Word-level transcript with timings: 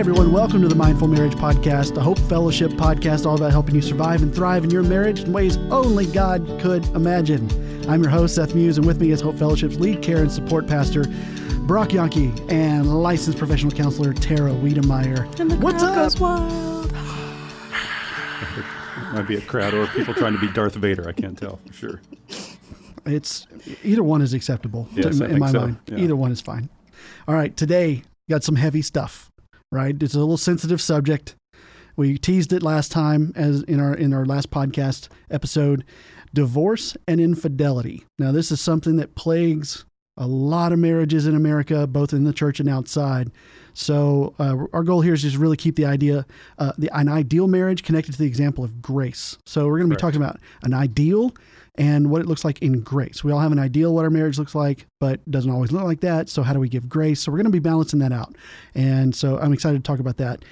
everyone, 0.00 0.32
welcome 0.32 0.62
to 0.62 0.68
the 0.68 0.74
Mindful 0.74 1.08
Marriage 1.08 1.34
Podcast, 1.34 1.94
the 1.94 2.00
Hope 2.00 2.18
Fellowship 2.20 2.70
podcast 2.70 3.26
all 3.26 3.34
about 3.36 3.50
helping 3.50 3.74
you 3.74 3.82
survive 3.82 4.22
and 4.22 4.34
thrive 4.34 4.64
in 4.64 4.70
your 4.70 4.82
marriage 4.82 5.20
in 5.20 5.32
ways 5.34 5.58
only 5.70 6.06
God 6.06 6.42
could 6.58 6.86
imagine. 6.96 7.46
I'm 7.86 8.02
your 8.02 8.10
host, 8.10 8.36
Seth 8.36 8.54
Muse, 8.54 8.78
and 8.78 8.86
with 8.86 8.98
me 8.98 9.10
is 9.10 9.20
Hope 9.20 9.36
Fellowship's 9.36 9.78
lead 9.78 10.00
care 10.00 10.22
and 10.22 10.32
support 10.32 10.66
pastor, 10.66 11.04
Brock 11.66 11.92
Yankee, 11.92 12.32
and 12.48 13.02
licensed 13.02 13.38
professional 13.38 13.72
counselor, 13.72 14.14
Tara 14.14 14.52
Wiedemeyer. 14.52 15.38
And 15.38 15.50
the 15.50 15.56
What's 15.56 15.82
up? 15.82 15.94
goes 15.94 16.18
wild. 16.18 16.90
Might 19.12 19.28
be 19.28 19.36
a 19.36 19.42
crowd 19.42 19.74
or 19.74 19.86
people 19.88 20.14
trying 20.14 20.32
to 20.32 20.40
be 20.40 20.48
Darth 20.52 20.76
Vader. 20.76 21.10
I 21.10 21.12
can't 21.12 21.36
tell 21.36 21.58
for 21.66 21.74
sure. 21.74 22.00
It's 23.04 23.46
either 23.84 24.02
one 24.02 24.22
is 24.22 24.32
acceptable 24.32 24.88
Yes, 24.94 25.20
I 25.20 25.26
in 25.26 25.38
my 25.38 25.52
so. 25.52 25.60
mind. 25.60 25.78
Yeah. 25.88 25.98
Either 25.98 26.16
one 26.16 26.32
is 26.32 26.40
fine. 26.40 26.70
All 27.28 27.34
right, 27.34 27.54
today 27.54 28.02
got 28.30 28.44
some 28.44 28.56
heavy 28.56 28.80
stuff. 28.80 29.29
Right, 29.72 30.02
it's 30.02 30.14
a 30.14 30.18
little 30.18 30.36
sensitive 30.36 30.80
subject. 30.80 31.36
We 31.94 32.18
teased 32.18 32.52
it 32.52 32.60
last 32.60 32.90
time 32.90 33.32
as 33.36 33.62
in 33.62 33.78
our 33.78 33.94
in 33.94 34.12
our 34.12 34.26
last 34.26 34.50
podcast 34.50 35.08
episode, 35.30 35.84
divorce 36.34 36.96
and 37.06 37.20
infidelity. 37.20 38.04
Now, 38.18 38.32
this 38.32 38.50
is 38.50 38.60
something 38.60 38.96
that 38.96 39.14
plagues 39.14 39.84
a 40.16 40.26
lot 40.26 40.72
of 40.72 40.80
marriages 40.80 41.28
in 41.28 41.36
America, 41.36 41.86
both 41.86 42.12
in 42.12 42.24
the 42.24 42.32
church 42.32 42.58
and 42.58 42.68
outside. 42.68 43.30
So, 43.72 44.34
uh, 44.40 44.56
our 44.72 44.82
goal 44.82 45.02
here 45.02 45.14
is 45.14 45.22
just 45.22 45.36
really 45.36 45.56
keep 45.56 45.76
the 45.76 45.86
idea, 45.86 46.26
uh, 46.58 46.72
the 46.76 46.90
an 46.92 47.08
ideal 47.08 47.46
marriage 47.46 47.84
connected 47.84 48.12
to 48.12 48.18
the 48.18 48.26
example 48.26 48.64
of 48.64 48.82
grace. 48.82 49.38
So, 49.46 49.68
we're 49.68 49.78
going 49.78 49.88
to 49.88 49.94
be 49.94 50.00
Correct. 50.00 50.16
talking 50.16 50.20
about 50.20 50.40
an 50.64 50.74
ideal 50.74 51.32
and 51.76 52.10
what 52.10 52.20
it 52.20 52.26
looks 52.26 52.44
like 52.44 52.60
in 52.60 52.80
grace. 52.80 53.22
We 53.22 53.32
all 53.32 53.40
have 53.40 53.52
an 53.52 53.58
ideal 53.58 53.94
what 53.94 54.04
our 54.04 54.10
marriage 54.10 54.38
looks 54.38 54.54
like, 54.54 54.86
but 54.98 55.28
doesn't 55.30 55.50
always 55.50 55.72
look 55.72 55.84
like 55.84 56.00
that. 56.00 56.28
So, 56.28 56.42
how 56.42 56.52
do 56.52 56.60
we 56.60 56.68
give 56.68 56.88
grace? 56.88 57.20
So, 57.20 57.32
we're 57.32 57.38
going 57.38 57.46
to 57.46 57.50
be 57.50 57.58
balancing 57.58 58.00
that 58.00 58.12
out. 58.12 58.36
And 58.74 59.14
so, 59.14 59.38
I'm 59.38 59.52
excited 59.52 59.82
to 59.82 59.86
talk 59.86 60.00
about 60.00 60.16
that. 60.18 60.44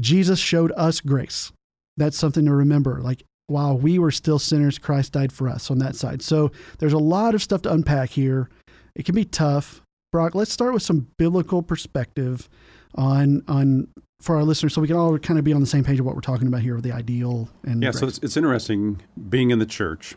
Jesus 0.00 0.38
showed 0.38 0.72
us 0.76 1.00
grace. 1.00 1.52
That's 1.96 2.16
something 2.16 2.44
to 2.46 2.52
remember. 2.52 3.00
Like, 3.00 3.24
while 3.46 3.76
we 3.76 3.98
were 3.98 4.10
still 4.10 4.38
sinners, 4.38 4.78
Christ 4.78 5.12
died 5.12 5.32
for 5.32 5.48
us 5.48 5.70
on 5.70 5.78
that 5.78 5.96
side. 5.96 6.22
So, 6.22 6.50
there's 6.78 6.92
a 6.92 6.98
lot 6.98 7.34
of 7.34 7.42
stuff 7.42 7.62
to 7.62 7.72
unpack 7.72 8.10
here. 8.10 8.48
It 8.94 9.04
can 9.04 9.14
be 9.14 9.24
tough. 9.24 9.82
Brock, 10.10 10.34
let's 10.34 10.52
start 10.52 10.72
with 10.72 10.82
some 10.82 11.08
biblical 11.18 11.62
perspective 11.62 12.48
on 12.94 13.42
on 13.46 13.88
for 14.20 14.36
our 14.36 14.42
listeners 14.42 14.74
so 14.74 14.80
we 14.80 14.88
can 14.88 14.96
all 14.96 15.16
kind 15.18 15.38
of 15.38 15.44
be 15.44 15.52
on 15.52 15.60
the 15.60 15.66
same 15.66 15.84
page 15.84 16.00
of 16.00 16.06
what 16.06 16.14
we're 16.14 16.20
talking 16.20 16.48
about 16.48 16.60
here 16.60 16.74
with 16.74 16.84
the 16.84 16.92
ideal 16.92 17.48
and 17.62 17.82
Yeah, 17.82 17.92
so 17.92 18.06
it's, 18.08 18.18
it's 18.18 18.36
interesting 18.36 19.00
being 19.28 19.50
in 19.50 19.58
the 19.58 19.66
church, 19.66 20.16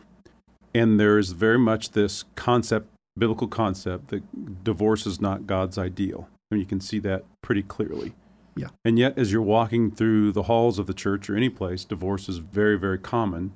and 0.74 0.98
there's 0.98 1.30
very 1.30 1.58
much 1.58 1.90
this 1.90 2.24
concept, 2.34 2.88
biblical 3.18 3.48
concept, 3.48 4.08
that 4.08 4.64
divorce 4.64 5.06
is 5.06 5.20
not 5.20 5.46
God's 5.46 5.78
ideal. 5.78 6.28
And 6.50 6.60
you 6.60 6.66
can 6.66 6.80
see 6.80 6.98
that 7.00 7.24
pretty 7.42 7.62
clearly. 7.62 8.14
Yeah. 8.54 8.68
And 8.84 8.98
yet, 8.98 9.16
as 9.16 9.32
you're 9.32 9.40
walking 9.42 9.90
through 9.90 10.32
the 10.32 10.44
halls 10.44 10.78
of 10.78 10.86
the 10.86 10.94
church 10.94 11.30
or 11.30 11.36
any 11.36 11.48
place, 11.48 11.84
divorce 11.84 12.28
is 12.28 12.38
very, 12.38 12.78
very 12.78 12.98
common. 12.98 13.52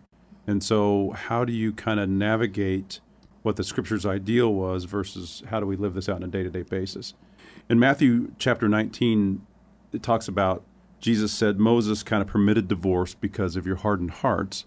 And 0.46 0.62
so, 0.62 1.12
how 1.14 1.44
do 1.44 1.52
you 1.52 1.72
kind 1.72 2.00
of 2.00 2.08
navigate 2.08 3.00
what 3.42 3.56
the 3.56 3.64
scripture's 3.64 4.06
ideal 4.06 4.52
was 4.52 4.84
versus 4.84 5.42
how 5.50 5.60
do 5.60 5.66
we 5.66 5.76
live 5.76 5.94
this 5.94 6.08
out 6.08 6.16
on 6.16 6.22
a 6.22 6.28
day 6.28 6.42
to 6.42 6.50
day 6.50 6.62
basis? 6.62 7.14
In 7.68 7.78
Matthew 7.78 8.32
chapter 8.38 8.68
19, 8.68 9.44
it 9.92 10.02
talks 10.02 10.28
about 10.28 10.62
Jesus 11.00 11.32
said 11.32 11.58
Moses 11.58 12.02
kind 12.02 12.22
of 12.22 12.28
permitted 12.28 12.68
divorce 12.68 13.14
because 13.14 13.56
of 13.56 13.66
your 13.66 13.76
hardened 13.76 14.10
hearts. 14.10 14.64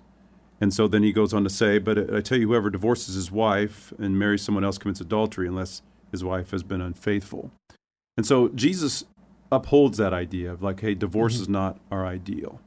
And 0.62 0.74
so 0.74 0.88
then 0.88 1.04
he 1.04 1.14
goes 1.14 1.34
on 1.34 1.44
to 1.44 1.50
say, 1.50 1.78
But 1.78 2.14
I 2.14 2.22
tell 2.22 2.38
you, 2.38 2.48
whoever 2.48 2.70
divorces 2.70 3.16
his 3.16 3.32
wife 3.32 3.94
and 3.98 4.20
marries 4.20 4.42
someone 4.42 4.64
else 4.64 4.78
commits 4.78 5.00
adultery 5.00 5.48
unless 5.48 5.82
his 6.12 6.24
wife 6.24 6.52
has 6.52 6.64
been 6.64 6.82
unfaithful. 6.82 7.52
And 8.18 8.26
so 8.26 8.50
Jesus 8.50 9.06
upholds 9.52 9.98
that 9.98 10.14
idea 10.14 10.52
of 10.52 10.62
like, 10.62 10.82
hey, 10.82 10.94
divorce 10.94 11.36
mm-hmm. 11.36 11.44
is 11.44 11.50
not 11.50 11.80
our 11.92 12.06
ideal. 12.06 12.60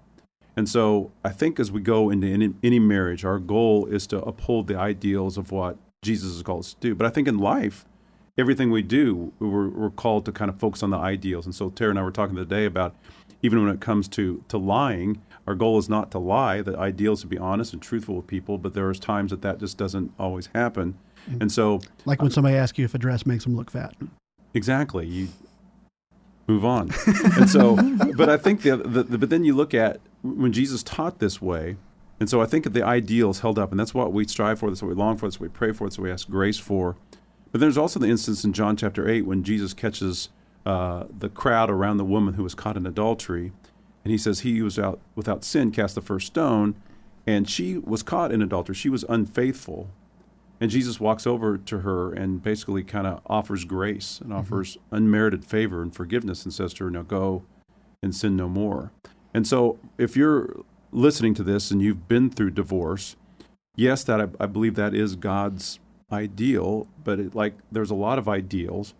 And 0.56 0.69
so 0.69 1.11
I 1.25 1.31
think 1.31 1.59
as 1.59 1.72
we 1.72 1.81
go 1.81 2.11
into 2.11 2.27
any, 2.27 2.53
any 2.62 2.78
marriage, 2.78 3.25
our 3.25 3.39
goal 3.39 3.87
is 3.87 4.06
to 4.09 4.22
uphold 4.22 4.67
the 4.67 4.77
ideals 4.77 5.38
of 5.38 5.50
what 5.50 5.78
Jesus 6.03 6.34
has 6.34 6.43
called 6.43 6.61
us 6.61 6.75
to 6.75 6.81
do. 6.81 6.94
But 6.94 7.06
I 7.06 7.11
think 7.11 7.27
in 7.27 7.38
life, 7.38 7.87
everything 8.37 8.71
we 8.71 8.83
do, 8.83 9.33
we're, 9.38 9.69
we're 9.69 9.91
called 9.91 10.25
to 10.27 10.33
kind 10.33 10.50
of 10.50 10.59
focus 10.59 10.83
on 10.83 10.91
the 10.91 10.99
ideals. 10.99 11.47
And 11.47 11.55
so 11.55 11.71
Tara 11.71 11.91
and 11.91 11.99
I 11.99 12.03
were 12.03 12.11
talking 12.11 12.37
today 12.37 12.67
about 12.67 12.94
even 13.43 13.65
when 13.65 13.75
it 13.75 13.81
comes 13.81 14.09
to, 14.09 14.45
to 14.49 14.57
lying, 14.57 15.21
our 15.47 15.55
goal 15.55 15.79
is 15.79 15.89
not 15.89 16.11
to 16.13 16.19
lie. 16.19 16.63
The 16.63 16.79
ideal 16.79 17.15
is 17.15 17.23
to 17.23 17.27
be 17.27 17.39
honest 17.39 17.73
and 17.73 17.83
truthful 17.83 18.17
with 18.17 18.27
people, 18.27 18.59
but 18.59 18.75
there 18.75 18.91
is 18.91 18.99
times 18.99 19.31
that 19.31 19.43
that 19.43 19.59
just 19.59 19.77
doesn't 19.77 20.13
always 20.19 20.49
happen. 20.55 20.97
Mm-hmm. 21.29 21.43
And 21.43 21.53
so, 21.53 21.81
like 22.05 22.23
when 22.23 22.31
somebody 22.31 22.57
asks 22.57 22.79
you 22.79 22.85
if 22.85 22.95
a 22.95 22.99
dress 22.99 23.27
makes 23.27 23.45
them 23.45 23.57
look 23.57 23.71
fat. 23.71 23.95
exactly, 24.55 25.07
you 25.07 25.29
move 26.47 26.65
on. 26.65 26.91
and 27.37 27.49
so, 27.49 27.77
but 28.17 28.29
I 28.29 28.37
think 28.37 28.63
the, 28.63 28.77
the, 28.77 29.03
the, 29.03 29.19
but 29.19 29.31
then 29.31 29.45
you 29.45 29.55
look 29.55 29.75
at 29.75 30.01
when 30.23 30.53
Jesus 30.53 30.83
taught 30.83 31.19
this 31.19 31.43
way, 31.43 31.77
and 32.21 32.31
so 32.31 32.41
I 32.41 32.47
think 32.47 32.65
that 32.65 32.71
the 32.71 32.85
ideal 32.85 33.31
is 33.31 33.41
held 33.41 33.59
up, 33.59 33.71
and 33.71 33.81
that's 33.81 33.95
what 33.95 34.13
we 34.13 34.27
strive 34.27 34.61
for, 34.61 34.69
that's 34.69 34.83
what 34.83 34.89
we 34.89 34.95
long 34.95 35.17
for, 35.17 35.27
that's 35.27 35.41
what 35.41 35.51
we 35.51 35.53
pray 35.53 35.73
for, 35.73 35.87
that's 35.87 35.99
what 35.99 36.05
we 36.05 36.13
ask 36.13 36.29
grace 36.29 36.59
for. 36.59 36.97
But 37.51 37.61
there's 37.61 37.77
also 37.77 38.01
the 38.01 38.09
instance 38.09 38.45
in 38.45 38.53
John 38.53 38.77
chapter 38.77 39.09
8 39.09 39.23
when 39.23 39.45
Jesus 39.45 39.75
catches 39.75 40.31
uh, 40.65 41.05
the 41.17 41.28
crowd 41.28 41.71
around 41.71 41.97
the 41.97 42.05
woman 42.05 42.34
who 42.34 42.43
was 42.43 42.55
caught 42.55 42.77
in 42.77 42.87
adultery. 42.87 43.53
And 44.05 44.11
he 44.11 44.19
says, 44.19 44.41
He 44.41 44.59
who 44.59 44.65
was 44.65 44.78
out 44.78 45.00
without 45.15 45.45
sin 45.45 45.71
cast 45.71 45.95
the 45.95 46.00
first 46.00 46.28
stone. 46.28 46.75
And 47.27 47.49
she 47.49 47.78
was 47.78 48.03
caught 48.03 48.33
in 48.33 48.43
adultery. 48.43 48.75
She 48.75 48.89
was 48.89 49.05
unfaithful. 49.09 49.91
And 50.61 50.71
Jesus 50.71 51.00
walks 51.00 51.27
over 51.27 51.59
to 51.59 51.81
her 51.81 52.12
and 52.12 52.43
basically 52.43 52.84
kind 52.84 53.06
of 53.06 53.21
offers 53.27 53.65
grace 53.65 54.21
and 54.23 54.33
offers 54.33 54.78
unmerited 54.91 55.45
favor 55.45 55.83
and 55.83 55.95
forgiveness 55.95 56.45
and 56.45 56.55
says 56.55 56.73
to 56.75 56.84
her, 56.84 56.91
Now 56.91 57.03
go 57.03 57.43
and 58.03 58.15
sin 58.15 58.37
no 58.37 58.49
more. 58.49 58.93
And 59.34 59.47
so 59.47 59.79
if 59.99 60.17
you're 60.17 60.65
listening 60.93 61.34
to 61.34 61.43
this 61.43 61.71
and 61.71 61.81
you've 61.81 62.06
been 62.06 62.31
through 62.31 62.50
divorce, 62.50 63.17
yes, 63.77 64.05
that 64.05 64.21
I, 64.21 64.29
I 64.39 64.47
believe 64.47 64.75
that 64.77 64.94
is 64.94 65.17
God's 65.17 65.81
ideal, 66.12 66.87
but 67.03 67.19
it, 67.19 67.34
like 67.34 67.55
there's 67.71 67.91
a 67.91 67.97
lot 67.97 68.19
of 68.19 68.29
ideals. 68.29 68.94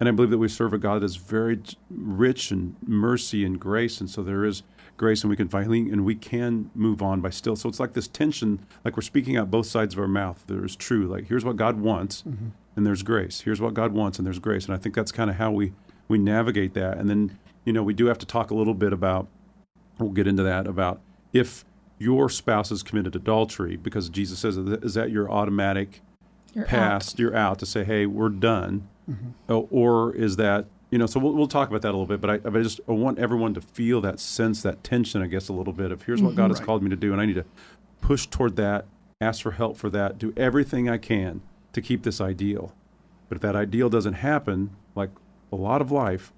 And 0.00 0.08
I 0.08 0.12
believe 0.12 0.30
that 0.30 0.38
we 0.38 0.48
serve 0.48 0.72
a 0.72 0.78
God 0.78 1.02
that's 1.02 1.16
very 1.16 1.60
rich 1.90 2.50
in 2.50 2.74
mercy 2.84 3.44
and 3.44 3.60
grace. 3.60 4.00
And 4.00 4.08
so 4.08 4.22
there 4.22 4.46
is 4.46 4.62
grace 4.96 5.22
and 5.22 5.30
we 5.30 5.36
can 5.36 5.48
healing 5.48 5.92
and 5.92 6.04
we 6.06 6.14
can 6.14 6.70
move 6.74 7.02
on 7.02 7.20
by 7.20 7.28
still. 7.28 7.54
So 7.54 7.68
it's 7.68 7.78
like 7.78 7.92
this 7.92 8.08
tension, 8.08 8.66
like 8.84 8.96
we're 8.96 9.02
speaking 9.02 9.36
out 9.36 9.50
both 9.50 9.66
sides 9.66 9.94
of 9.94 10.00
our 10.00 10.08
mouth. 10.08 10.42
There's 10.46 10.74
true, 10.74 11.06
like 11.06 11.28
here's 11.28 11.44
what 11.44 11.56
God 11.56 11.80
wants 11.80 12.22
mm-hmm. 12.22 12.48
and 12.76 12.86
there's 12.86 13.02
grace. 13.02 13.42
Here's 13.42 13.60
what 13.60 13.74
God 13.74 13.92
wants 13.92 14.18
and 14.18 14.26
there's 14.26 14.38
grace. 14.38 14.64
And 14.64 14.74
I 14.74 14.78
think 14.78 14.94
that's 14.94 15.12
kind 15.12 15.28
of 15.28 15.36
how 15.36 15.50
we, 15.50 15.74
we 16.08 16.18
navigate 16.18 16.74
that. 16.74 16.96
And 16.96 17.08
then, 17.08 17.38
you 17.64 17.72
know, 17.72 17.82
we 17.82 17.92
do 17.92 18.06
have 18.06 18.18
to 18.18 18.26
talk 18.26 18.50
a 18.50 18.54
little 18.54 18.74
bit 18.74 18.94
about, 18.94 19.28
we'll 19.98 20.10
get 20.10 20.26
into 20.26 20.42
that, 20.42 20.66
about 20.66 21.00
if 21.34 21.64
your 21.98 22.30
spouse 22.30 22.70
has 22.70 22.82
committed 22.82 23.14
adultery, 23.14 23.76
because 23.76 24.08
Jesus 24.08 24.38
says, 24.38 24.56
is 24.56 24.94
that 24.94 25.10
your 25.10 25.30
automatic 25.30 26.00
You're 26.54 26.64
out. 26.64 26.70
past, 26.70 27.18
you're 27.18 27.36
out 27.36 27.58
to 27.58 27.66
say, 27.66 27.84
hey, 27.84 28.06
we're 28.06 28.30
done? 28.30 28.88
O- 29.48 29.68
Or 29.70 30.14
is 30.14 30.36
that, 30.36 30.66
you 30.90 30.98
know, 30.98 31.06
so 31.06 31.20
we'll, 31.20 31.32
we'll 31.34 31.46
talk 31.46 31.68
about 31.68 31.82
that 31.82 31.88
a 31.88 31.96
little 31.96 32.06
bit, 32.06 32.20
but 32.20 32.30
I, 32.30 32.38
but 32.38 32.56
I 32.56 32.62
just 32.62 32.80
I 32.88 32.92
want 32.92 33.18
everyone 33.18 33.54
to 33.54 33.60
feel 33.60 34.00
that 34.00 34.18
sense, 34.20 34.62
that 34.62 34.82
tension, 34.84 35.22
I 35.22 35.26
guess, 35.26 35.48
a 35.48 35.52
little 35.52 35.72
bit 35.72 35.92
of 35.92 36.02
here's 36.02 36.20
what 36.22 36.30
mm-hmm. 36.30 36.36
God 36.38 36.50
has 36.50 36.58
Right. 36.58 36.66
called 36.66 36.82
me 36.82 36.90
to 36.90 36.96
do, 36.96 37.12
and 37.12 37.20
I 37.20 37.26
need 37.26 37.34
to 37.34 37.44
push 38.00 38.26
toward 38.26 38.56
that, 38.56 38.86
ask 39.20 39.42
for 39.42 39.52
help 39.52 39.76
for 39.76 39.90
that, 39.90 40.18
do 40.18 40.32
everything 40.36 40.88
I 40.88 40.98
can 40.98 41.42
to 41.72 41.80
keep 41.80 42.02
this 42.02 42.20
ideal. 42.20 42.72
But 43.28 43.36
if 43.36 43.42
that 43.42 43.54
ideal 43.54 43.88
doesn't 43.88 44.14
happen, 44.14 44.70
like 44.96 45.10
a 45.52 45.56
lot 45.56 45.80
of 45.80 45.92
life, 45.92 46.32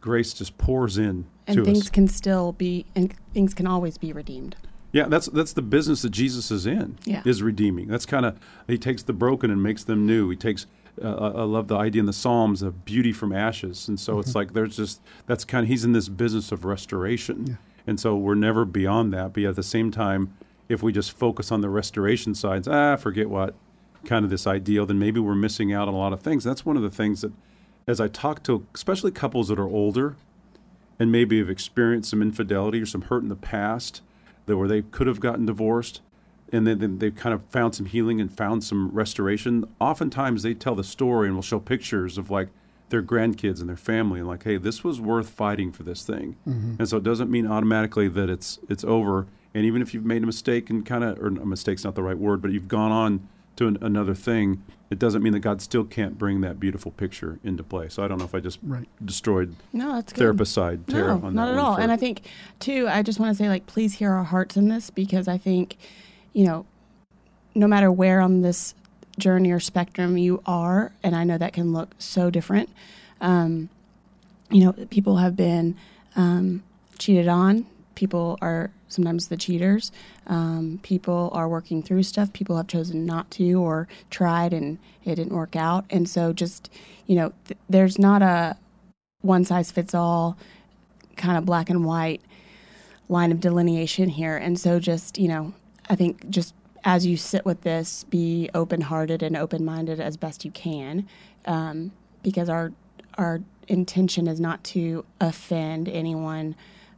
grace 0.00 0.34
just 0.34 0.58
pours 0.58 0.98
in 0.98 1.26
And 1.46 1.56
to 1.58 1.64
things 1.64 1.82
us. 1.82 1.90
can 1.90 2.08
still 2.08 2.52
be, 2.52 2.86
and 2.96 3.14
things 3.32 3.54
can 3.54 3.66
always 3.66 3.96
be 3.98 4.12
redeemed. 4.12 4.56
Yeah, 4.92 5.08
that's 5.08 5.26
that's 5.26 5.52
the 5.52 5.62
business 5.62 6.02
that 6.02 6.10
Jesus 6.10 6.50
is 6.52 6.66
in. 6.66 6.98
Yeah. 7.04 7.22
Is 7.24 7.42
redeeming. 7.42 7.88
That's 7.88 8.06
kind 8.06 8.24
of 8.24 8.38
he 8.68 8.78
takes 8.78 9.02
the 9.02 9.12
broken 9.12 9.50
and 9.50 9.60
makes 9.62 9.82
them 9.84 10.06
new. 10.06 10.30
He 10.30 10.36
takes 10.36 10.66
uh, 11.02 11.32
I 11.34 11.42
love 11.42 11.68
the 11.68 11.76
idea 11.76 12.00
in 12.00 12.06
the 12.06 12.12
Psalms 12.12 12.62
of 12.62 12.84
beauty 12.84 13.12
from 13.12 13.32
ashes, 13.32 13.88
and 13.88 13.98
so 13.98 14.12
Mm-hmm. 14.12 14.20
it's 14.20 14.34
like 14.34 14.52
there's 14.52 14.76
just 14.76 15.00
that's 15.26 15.44
kind 15.44 15.64
of 15.64 15.68
he's 15.68 15.84
in 15.84 15.92
this 15.92 16.08
business 16.08 16.52
of 16.52 16.64
restoration, 16.64 17.46
Yeah. 17.48 17.54
and 17.86 17.98
so 18.00 18.16
we're 18.16 18.34
never 18.34 18.64
beyond 18.64 19.12
that. 19.12 19.32
But 19.32 19.44
at 19.44 19.56
the 19.56 19.62
same 19.62 19.90
time, 19.90 20.34
if 20.68 20.82
we 20.82 20.92
just 20.92 21.12
focus 21.12 21.50
on 21.52 21.60
the 21.60 21.68
restoration 21.68 22.34
sides, 22.34 22.68
ah, 22.68 22.96
forget 22.96 23.28
what 23.28 23.54
kind 24.04 24.24
of 24.24 24.30
this 24.30 24.46
ideal, 24.46 24.84
then 24.86 24.98
maybe 24.98 25.18
we're 25.20 25.34
missing 25.34 25.72
out 25.72 25.88
on 25.88 25.94
a 25.94 25.96
lot 25.98 26.12
of 26.12 26.20
things. 26.20 26.44
That's 26.44 26.64
one 26.66 26.76
of 26.76 26.82
the 26.82 26.90
things 26.90 27.22
that, 27.22 27.32
as 27.88 28.00
I 28.00 28.08
talk 28.08 28.42
to 28.44 28.66
especially 28.74 29.10
couples 29.10 29.48
that 29.48 29.58
are 29.58 29.68
older, 29.68 30.16
and 30.98 31.10
maybe 31.10 31.38
have 31.38 31.50
experienced 31.50 32.10
some 32.10 32.22
infidelity 32.22 32.80
or 32.80 32.86
some 32.86 33.02
hurt 33.02 33.22
in 33.22 33.28
the 33.28 33.34
past, 33.36 34.00
that 34.46 34.56
where 34.56 34.68
they 34.68 34.82
could 34.82 35.06
have 35.06 35.18
gotten 35.20 35.46
divorced, 35.46 36.00
and 36.54 36.66
then, 36.66 36.78
then 36.78 36.98
they've 36.98 37.14
kind 37.14 37.34
of 37.34 37.42
found 37.50 37.74
some 37.74 37.86
healing 37.86 38.20
and 38.20 38.32
found 38.32 38.62
some 38.64 38.88
restoration. 38.90 39.64
Oftentimes 39.80 40.42
they 40.42 40.54
tell 40.54 40.74
the 40.74 40.84
story 40.84 41.26
and 41.28 41.34
will 41.36 41.42
show 41.42 41.58
pictures 41.58 42.16
of 42.16 42.30
like 42.30 42.48
their 42.90 43.02
grandkids 43.02 43.60
and 43.60 43.68
their 43.68 43.76
family 43.76 44.20
and 44.20 44.28
like, 44.28 44.44
hey, 44.44 44.56
this 44.56 44.84
was 44.84 45.00
worth 45.00 45.28
fighting 45.30 45.72
for 45.72 45.82
this 45.82 46.04
thing. 46.04 46.36
Mm-hmm. 46.46 46.74
And 46.78 46.88
so 46.88 46.96
it 46.98 47.02
doesn't 47.02 47.30
mean 47.30 47.46
automatically 47.46 48.08
that 48.08 48.30
it's 48.30 48.58
it's 48.68 48.84
over. 48.84 49.26
And 49.54 49.64
even 49.64 49.82
if 49.82 49.94
you've 49.94 50.04
made 50.04 50.22
a 50.22 50.26
mistake 50.26 50.68
and 50.70 50.84
kind 50.84 51.04
of, 51.04 51.18
or 51.20 51.26
a 51.28 51.46
mistake's 51.46 51.84
not 51.84 51.94
the 51.94 52.02
right 52.02 52.18
word, 52.18 52.42
but 52.42 52.50
you've 52.50 52.68
gone 52.68 52.90
on 52.92 53.28
to 53.56 53.68
an, 53.68 53.78
another 53.80 54.14
thing, 54.14 54.62
it 54.90 54.98
doesn't 54.98 55.22
mean 55.22 55.32
that 55.32 55.38
God 55.40 55.62
still 55.62 55.84
can't 55.84 56.18
bring 56.18 56.40
that 56.40 56.58
beautiful 56.58 56.90
picture 56.90 57.38
into 57.44 57.62
play. 57.62 57.88
So 57.88 58.02
I 58.04 58.08
don't 58.08 58.18
know 58.18 58.24
if 58.24 58.34
I 58.34 58.40
just 58.40 58.58
Right. 58.64 58.88
destroyed 59.04 59.54
No, 59.72 59.92
that's 59.94 60.12
good. 60.12 60.18
therapist 60.18 60.52
side, 60.52 60.86
Tara, 60.88 61.16
No, 61.18 61.26
on 61.26 61.34
not 61.34 61.46
that 61.46 61.52
at 61.52 61.56
one 61.56 61.64
all. 61.64 61.74
for- 61.76 61.80
And 61.82 61.92
I 61.92 61.96
think, 61.96 62.22
too, 62.58 62.88
I 62.88 63.02
just 63.02 63.20
want 63.20 63.30
to 63.36 63.42
say, 63.42 63.48
like, 63.48 63.66
please 63.66 63.94
hear 63.94 64.10
our 64.10 64.24
hearts 64.24 64.56
in 64.56 64.68
this 64.68 64.90
because 64.90 65.28
I 65.28 65.38
think, 65.38 65.76
you 66.34 66.44
know, 66.44 66.66
no 67.54 67.66
matter 67.66 67.90
where 67.90 68.20
on 68.20 68.42
this 68.42 68.74
journey 69.18 69.50
or 69.50 69.60
spectrum 69.60 70.18
you 70.18 70.42
are, 70.44 70.92
and 71.02 71.16
I 71.16 71.24
know 71.24 71.38
that 71.38 71.54
can 71.54 71.72
look 71.72 71.94
so 71.98 72.28
different, 72.28 72.68
um, 73.20 73.70
you 74.50 74.64
know, 74.64 74.72
people 74.72 75.16
have 75.16 75.36
been 75.36 75.76
um, 76.16 76.62
cheated 76.98 77.28
on. 77.28 77.66
People 77.94 78.38
are 78.42 78.70
sometimes 78.88 79.28
the 79.28 79.36
cheaters. 79.36 79.92
Um, 80.26 80.80
people 80.82 81.30
are 81.32 81.48
working 81.48 81.82
through 81.82 82.02
stuff. 82.02 82.32
People 82.32 82.56
have 82.56 82.66
chosen 82.66 83.06
not 83.06 83.30
to 83.32 83.54
or 83.54 83.88
tried 84.10 84.52
and 84.52 84.78
it 85.04 85.14
didn't 85.16 85.34
work 85.34 85.56
out. 85.56 85.84
And 85.90 86.08
so, 86.08 86.32
just, 86.32 86.70
you 87.06 87.16
know, 87.16 87.32
th- 87.46 87.58
there's 87.68 87.98
not 87.98 88.22
a 88.22 88.56
one 89.20 89.44
size 89.44 89.70
fits 89.70 89.94
all 89.94 90.36
kind 91.16 91.38
of 91.38 91.46
black 91.46 91.70
and 91.70 91.84
white 91.84 92.20
line 93.08 93.32
of 93.32 93.40
delineation 93.40 94.08
here. 94.08 94.36
And 94.36 94.58
so, 94.58 94.80
just, 94.80 95.18
you 95.18 95.28
know, 95.28 95.54
I 95.88 95.96
think 95.96 96.28
just 96.30 96.54
as 96.84 97.06
you 97.06 97.16
sit 97.16 97.44
with 97.44 97.62
this, 97.62 98.04
be 98.04 98.50
open 98.54 98.82
hearted 98.82 99.22
and 99.22 99.36
open 99.36 99.64
minded 99.64 100.00
as 100.00 100.16
best 100.16 100.44
you 100.44 100.50
can, 100.50 101.08
um, 101.46 101.92
because 102.22 102.48
our 102.48 102.72
our 103.16 103.40
intention 103.68 104.26
is 104.26 104.40
not 104.40 104.62
to 104.64 105.04
offend 105.20 105.88
anyone, 105.88 106.54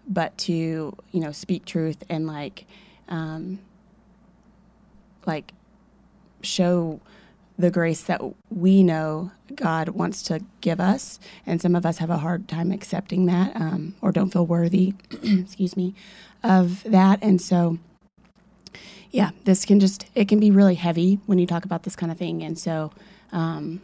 but 0.08 0.36
to 0.38 0.96
you 1.12 1.20
know 1.20 1.32
speak 1.32 1.64
truth 1.64 2.02
and 2.08 2.26
like 2.26 2.66
um, 3.08 3.60
like 5.24 5.52
show 6.42 7.00
the 7.58 7.70
grace 7.70 8.02
that 8.02 8.20
we 8.50 8.82
know 8.82 9.30
God 9.54 9.90
wants 9.90 10.22
to 10.24 10.40
give 10.60 10.80
us, 10.80 11.20
and 11.46 11.60
some 11.60 11.76
of 11.76 11.86
us 11.86 11.98
have 11.98 12.10
a 12.10 12.18
hard 12.18 12.48
time 12.48 12.72
accepting 12.72 13.26
that 13.26 13.54
um, 13.56 13.94
or 14.02 14.10
don't 14.10 14.30
feel 14.32 14.46
worthy, 14.46 14.94
excuse 15.22 15.76
me, 15.76 15.94
of 16.42 16.82
that, 16.84 17.20
and 17.22 17.40
so 17.40 17.78
yeah, 19.10 19.30
this 19.44 19.64
can 19.64 19.80
just 19.80 20.06
it 20.14 20.28
can 20.28 20.40
be 20.40 20.50
really 20.50 20.74
heavy 20.74 21.20
when 21.26 21.38
you 21.38 21.46
talk 21.46 21.64
about 21.64 21.82
this 21.84 21.96
kind 21.96 22.12
of 22.12 22.18
thing, 22.18 22.42
and 22.42 22.58
so 22.58 22.92
um, 23.32 23.80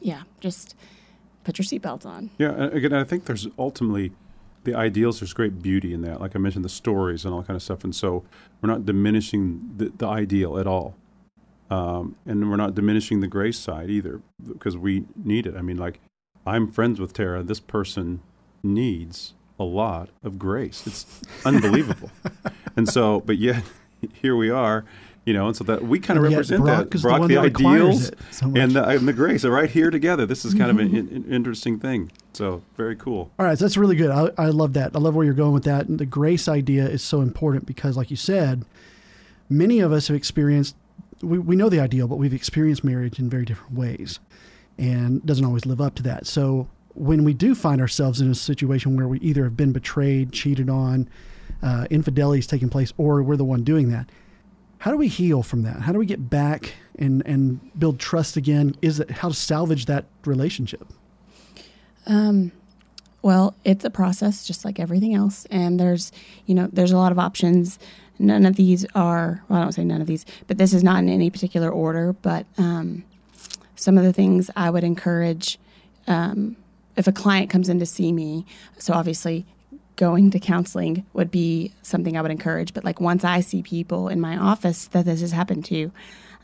yeah, 0.00 0.22
just 0.40 0.74
put 1.44 1.58
your 1.58 1.64
seatbelts 1.64 2.06
on. 2.06 2.30
Yeah, 2.38 2.66
again, 2.66 2.92
I 2.92 3.04
think 3.04 3.24
there's 3.24 3.46
ultimately 3.58 4.12
the 4.64 4.74
ideals. 4.74 5.20
There's 5.20 5.32
great 5.32 5.62
beauty 5.62 5.94
in 5.94 6.02
that. 6.02 6.20
Like 6.20 6.36
I 6.36 6.38
mentioned, 6.38 6.64
the 6.64 6.70
stories 6.70 7.24
and 7.24 7.32
all 7.34 7.42
kind 7.42 7.56
of 7.56 7.62
stuff. 7.62 7.84
And 7.84 7.94
so 7.94 8.24
we're 8.60 8.68
not 8.68 8.84
diminishing 8.84 9.74
the, 9.76 9.92
the 9.96 10.06
ideal 10.06 10.58
at 10.58 10.66
all, 10.66 10.96
um, 11.70 12.16
and 12.26 12.50
we're 12.50 12.56
not 12.56 12.74
diminishing 12.74 13.20
the 13.20 13.28
grace 13.28 13.58
side 13.58 13.90
either 13.90 14.20
because 14.46 14.76
we 14.76 15.04
need 15.16 15.46
it. 15.46 15.56
I 15.56 15.62
mean, 15.62 15.76
like 15.76 16.00
I'm 16.46 16.70
friends 16.70 17.00
with 17.00 17.12
Tara. 17.12 17.42
This 17.42 17.60
person 17.60 18.20
needs 18.62 19.34
a 19.58 19.64
lot 19.64 20.10
of 20.22 20.38
grace. 20.38 20.86
It's 20.86 21.22
unbelievable. 21.44 22.10
And 22.76 22.88
so, 22.88 23.20
but 23.20 23.38
yet 23.38 23.62
here 24.12 24.36
we 24.36 24.50
are. 24.50 24.84
You 25.24 25.32
know, 25.32 25.48
and 25.48 25.56
so 25.56 25.64
that 25.64 25.82
we 25.82 25.98
kind 25.98 26.18
of 26.18 26.22
represent 26.22 26.62
Brock 26.62 26.78
that. 26.78 26.90
the 26.92 26.98
Brock, 27.00 27.18
one 27.18 27.28
the, 27.28 27.36
ideals, 27.36 28.12
so 28.30 28.46
and 28.54 28.70
the, 28.70 28.84
and 28.86 29.08
the 29.08 29.12
grace 29.12 29.44
are 29.44 29.50
right 29.50 29.68
here 29.68 29.90
together. 29.90 30.24
This 30.24 30.44
is 30.44 30.54
kind 30.54 30.70
of 30.70 30.78
an, 30.78 30.90
mm-hmm. 30.90 31.16
an 31.16 31.24
interesting 31.28 31.80
thing. 31.80 32.12
So 32.32 32.62
very 32.76 32.94
cool. 32.94 33.32
All 33.36 33.44
right, 33.44 33.58
so 33.58 33.64
that's 33.64 33.76
really 33.76 33.96
good. 33.96 34.12
I, 34.12 34.30
I 34.38 34.50
love 34.50 34.74
that. 34.74 34.94
I 34.94 35.00
love 35.00 35.16
where 35.16 35.24
you're 35.24 35.34
going 35.34 35.52
with 35.52 35.64
that. 35.64 35.88
And 35.88 35.98
the 35.98 36.06
grace 36.06 36.46
idea 36.46 36.86
is 36.86 37.02
so 37.02 37.22
important 37.22 37.66
because, 37.66 37.96
like 37.96 38.08
you 38.08 38.16
said, 38.16 38.64
many 39.48 39.80
of 39.80 39.90
us 39.90 40.06
have 40.06 40.16
experienced, 40.16 40.76
we, 41.22 41.40
we 41.40 41.56
know 41.56 41.68
the 41.68 41.80
ideal, 41.80 42.06
but 42.06 42.16
we've 42.16 42.34
experienced 42.34 42.84
marriage 42.84 43.18
in 43.18 43.28
very 43.28 43.44
different 43.44 43.74
ways 43.74 44.20
and 44.78 45.24
doesn't 45.26 45.44
always 45.44 45.66
live 45.66 45.80
up 45.80 45.94
to 45.96 46.02
that. 46.04 46.26
So 46.26 46.68
when 46.94 47.24
we 47.24 47.34
do 47.34 47.54
find 47.54 47.80
ourselves 47.80 48.20
in 48.20 48.30
a 48.30 48.34
situation 48.34 48.96
where 48.96 49.08
we 49.08 49.18
either 49.20 49.44
have 49.44 49.56
been 49.56 49.72
betrayed, 49.72 50.32
cheated 50.32 50.70
on, 50.70 51.08
uh, 51.62 51.86
infidelity 51.90 52.40
is 52.40 52.46
taking 52.46 52.68
place, 52.68 52.92
or 52.96 53.22
we're 53.22 53.36
the 53.36 53.44
one 53.44 53.64
doing 53.64 53.90
that, 53.90 54.08
how 54.78 54.90
do 54.90 54.96
we 54.96 55.08
heal 55.08 55.42
from 55.42 55.62
that? 55.62 55.80
How 55.80 55.92
do 55.92 55.98
we 55.98 56.06
get 56.06 56.28
back 56.28 56.74
and, 56.98 57.22
and 57.26 57.60
build 57.78 57.98
trust 57.98 58.36
again? 58.36 58.74
Is 58.82 59.00
it 59.00 59.10
how 59.10 59.28
to 59.28 59.34
salvage 59.34 59.86
that 59.86 60.04
relationship? 60.24 60.86
Um, 62.06 62.52
well, 63.22 63.54
it's 63.64 63.84
a 63.84 63.90
process, 63.90 64.46
just 64.46 64.64
like 64.64 64.78
everything 64.78 65.14
else, 65.14 65.46
and 65.50 65.80
there's, 65.80 66.12
you 66.44 66.54
know, 66.54 66.68
there's 66.72 66.92
a 66.92 66.96
lot 66.96 67.10
of 67.10 67.18
options. 67.18 67.78
None 68.18 68.46
of 68.46 68.56
these 68.56 68.86
are, 68.94 69.42
well, 69.48 69.58
I 69.58 69.62
don't 69.62 69.72
say 69.72 69.84
none 69.84 70.00
of 70.00 70.06
these, 70.06 70.24
but 70.46 70.58
this 70.58 70.72
is 70.72 70.84
not 70.84 70.98
in 71.00 71.08
any 71.08 71.30
particular 71.30 71.70
order. 71.70 72.12
But 72.12 72.46
um, 72.56 73.04
some 73.74 73.98
of 73.98 74.04
the 74.04 74.12
things 74.12 74.50
I 74.56 74.70
would 74.70 74.84
encourage, 74.84 75.58
um, 76.06 76.56
if 76.96 77.06
a 77.06 77.12
client 77.12 77.50
comes 77.50 77.68
in 77.68 77.78
to 77.80 77.86
see 77.86 78.12
me, 78.12 78.46
so 78.78 78.94
obviously 78.94 79.44
going 79.96 80.30
to 80.30 80.38
counseling 80.38 81.04
would 81.14 81.30
be 81.30 81.72
something 81.82 82.16
I 82.16 82.22
would 82.22 82.30
encourage. 82.30 82.74
But 82.74 82.84
like 82.84 83.00
once 83.00 83.24
I 83.24 83.40
see 83.40 83.62
people 83.62 84.08
in 84.08 84.20
my 84.20 84.36
office 84.36 84.86
that 84.88 85.06
this 85.06 85.20
has 85.22 85.32
happened 85.32 85.64
to, 85.66 85.90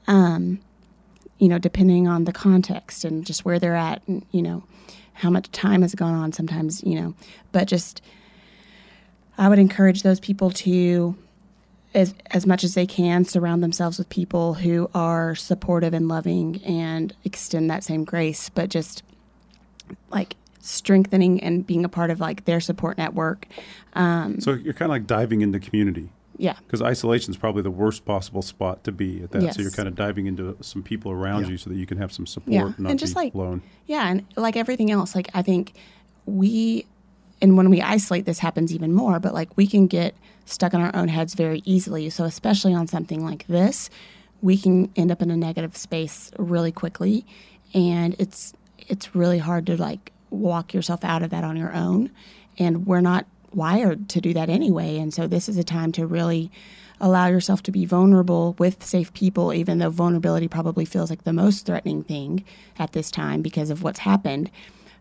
um, 0.06 0.60
you 1.38 1.49
know, 1.49 1.58
depending 1.58 2.08
on 2.08 2.25
the 2.25 2.32
context 2.32 3.04
and 3.04 3.25
just 3.25 3.44
where 3.44 3.58
they're 3.58 3.76
at, 3.76 4.02
and 4.06 4.25
you 4.32 4.43
know, 4.43 4.64
how 5.14 5.31
much 5.31 5.50
time 5.52 5.82
has 5.82 5.94
gone 5.94 6.14
on 6.14 6.32
sometimes, 6.32 6.82
you 6.82 7.00
know, 7.00 7.14
but 7.52 7.69
just 7.69 8.02
I 9.38 9.49
would 9.49 9.58
encourage 9.58 10.02
those 10.02 10.20
people 10.20 10.50
to 10.50 11.16
as 11.94 12.14
as 12.31 12.46
much 12.46 12.64
as 12.64 12.75
they 12.75 12.87
can 12.87 13.25
surround 13.25 13.62
themselves 13.62 13.98
with 13.98 14.08
people 14.08 14.55
who 14.55 14.90
are 14.94 15.34
supportive 15.34 15.93
and 15.93 16.08
loving 16.08 16.62
and 16.64 17.14
extend 17.25 17.70
that 17.70 17.84
same 17.84 18.05
grace, 18.05 18.48
but 18.48 18.70
just 18.70 19.02
like 20.10 20.37
strengthening 20.62 21.43
and 21.43 21.67
being 21.67 21.85
a 21.85 21.88
part 21.88 22.11
of 22.11 22.20
like 22.20 22.44
their 22.47 22.61
support 22.61 22.97
network. 22.97 23.47
Um, 23.94 24.41
So 24.41 24.53
you're 24.55 24.73
kind 24.73 24.87
of 24.91 24.94
like 24.94 25.06
diving 25.06 25.43
into 25.43 25.59
community 25.59 26.09
yeah. 26.38 26.55
because 26.64 26.81
isolation 26.81 27.31
is 27.32 27.37
probably 27.37 27.62
the 27.62 27.70
worst 27.70 28.05
possible 28.05 28.43
spot 28.43 28.85
to 28.85 28.93
be 28.93 29.23
at 29.25 29.32
that. 29.32 29.55
So 29.55 29.62
you're 29.62 29.70
kind 29.73 29.88
of 29.88 29.94
diving 29.97 30.26
into 30.26 30.56
some 30.61 30.82
people 30.82 31.11
around 31.12 31.43
Yeah. 31.43 31.49
you 31.50 31.56
so 31.59 31.69
that 31.70 31.76
you 31.76 31.85
can 31.85 31.99
have 31.99 32.12
some 32.12 32.26
support, 32.26 32.53
Yeah, 32.55 32.67
and 32.67 32.79
not 32.79 32.91
and 32.91 32.99
just 32.99 33.14
be 33.14 33.20
like- 33.23 33.35
alone. 33.35 33.62
Yeah, 33.87 34.09
and 34.09 34.25
like 34.37 34.56
everything 34.56 34.91
else, 34.91 35.14
like 35.14 35.29
I 35.35 35.43
think 35.43 35.75
we, 36.26 36.87
and 37.43 37.56
when 37.56 37.69
we 37.69 37.82
isolate, 37.82 38.25
this 38.25 38.38
happens 38.38 38.73
even 38.73 38.93
more. 38.93 39.19
But 39.19 39.35
like 39.35 39.56
we 39.56 39.67
can 39.67 39.88
get 39.88 40.15
stuck 40.44 40.75
in 40.75 40.81
our 40.81 40.94
own 40.94 41.08
heads 41.08 41.35
very 41.35 41.61
easily. 41.65 42.08
So 42.11 42.25
especially 42.25 42.73
on 42.73 42.87
something 42.87 43.25
like 43.25 43.47
this, 43.49 43.91
we 44.41 44.56
can 44.56 44.91
end 44.97 45.11
up 45.11 45.23
in 45.23 45.31
a 45.31 45.37
negative 45.37 45.76
space 45.76 46.31
really 46.38 46.70
quickly, 46.73 47.25
and 47.75 48.15
it's 48.20 48.53
it's 48.89 49.15
really 49.15 49.39
hard 49.39 49.67
to 49.67 49.77
like 49.77 50.13
walk 50.32 50.74
yourself 50.74 51.05
out 51.05 51.22
of 51.22 51.31
that 51.31 51.44
on 51.44 51.56
your 51.56 51.72
own. 51.72 52.10
And 52.58 52.86
we're 52.86 53.01
not 53.01 53.27
wired 53.53 54.08
to 54.10 54.20
do 54.20 54.34
that 54.34 54.48
anyway. 54.48 54.98
And 54.98 55.12
so 55.12 55.27
this 55.27 55.48
is 55.48 55.56
a 55.56 55.65
time 55.65 55.93
to 55.93 56.06
really 56.06 56.51
allow 57.01 57.27
yourself 57.27 57.62
to 57.65 57.72
be 57.72 57.84
vulnerable 57.84 58.55
with 58.58 58.82
safe 58.84 59.12
people, 59.12 59.53
even 59.53 59.79
though 59.79 59.91
vulnerability 59.91 60.48
probably 60.48 60.84
feels 60.84 61.10
like 61.10 61.24
the 61.24 61.32
most 61.32 61.67
threatening 61.67 62.03
thing 62.05 62.44
at 62.79 62.93
this 62.93 63.10
time 63.10 63.43
because 63.43 63.70
of 63.70 63.82
what's 63.82 64.01
happened. 64.01 64.51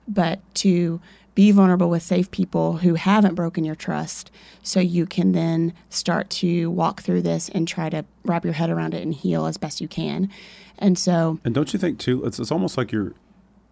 But 0.08 0.40
to 0.56 1.00
be 1.36 1.52
vulnerable 1.52 1.90
with 1.90 2.04
safe 2.04 2.30
people 2.32 2.78
who 2.78 2.96
haven't 2.96 3.36
broken 3.36 3.64
your 3.64 3.76
trust 3.76 4.32
so 4.64 4.80
you 4.80 5.06
can 5.06 5.32
then 5.32 5.74
start 5.90 6.30
to 6.30 6.70
walk 6.70 7.02
through 7.02 7.22
this 7.22 7.50
and 7.50 7.68
try 7.68 7.90
to 7.90 8.04
wrap 8.26 8.44
your 8.44 8.54
head 8.54 8.70
around 8.70 8.94
it 8.94 9.04
and 9.04 9.14
heal 9.14 9.46
as 9.46 9.58
best 9.58 9.80
you 9.80 9.88
can. 9.88 10.30
And 10.78 10.98
so, 10.98 11.40
And 11.46 11.54
don't 11.54 11.72
you 11.72 11.80
think 11.80 12.00
too? 12.00 12.26
It's, 12.26 12.40
it's 12.40 12.52
almost 12.52 12.78
like 12.78 12.92
your 12.92 13.14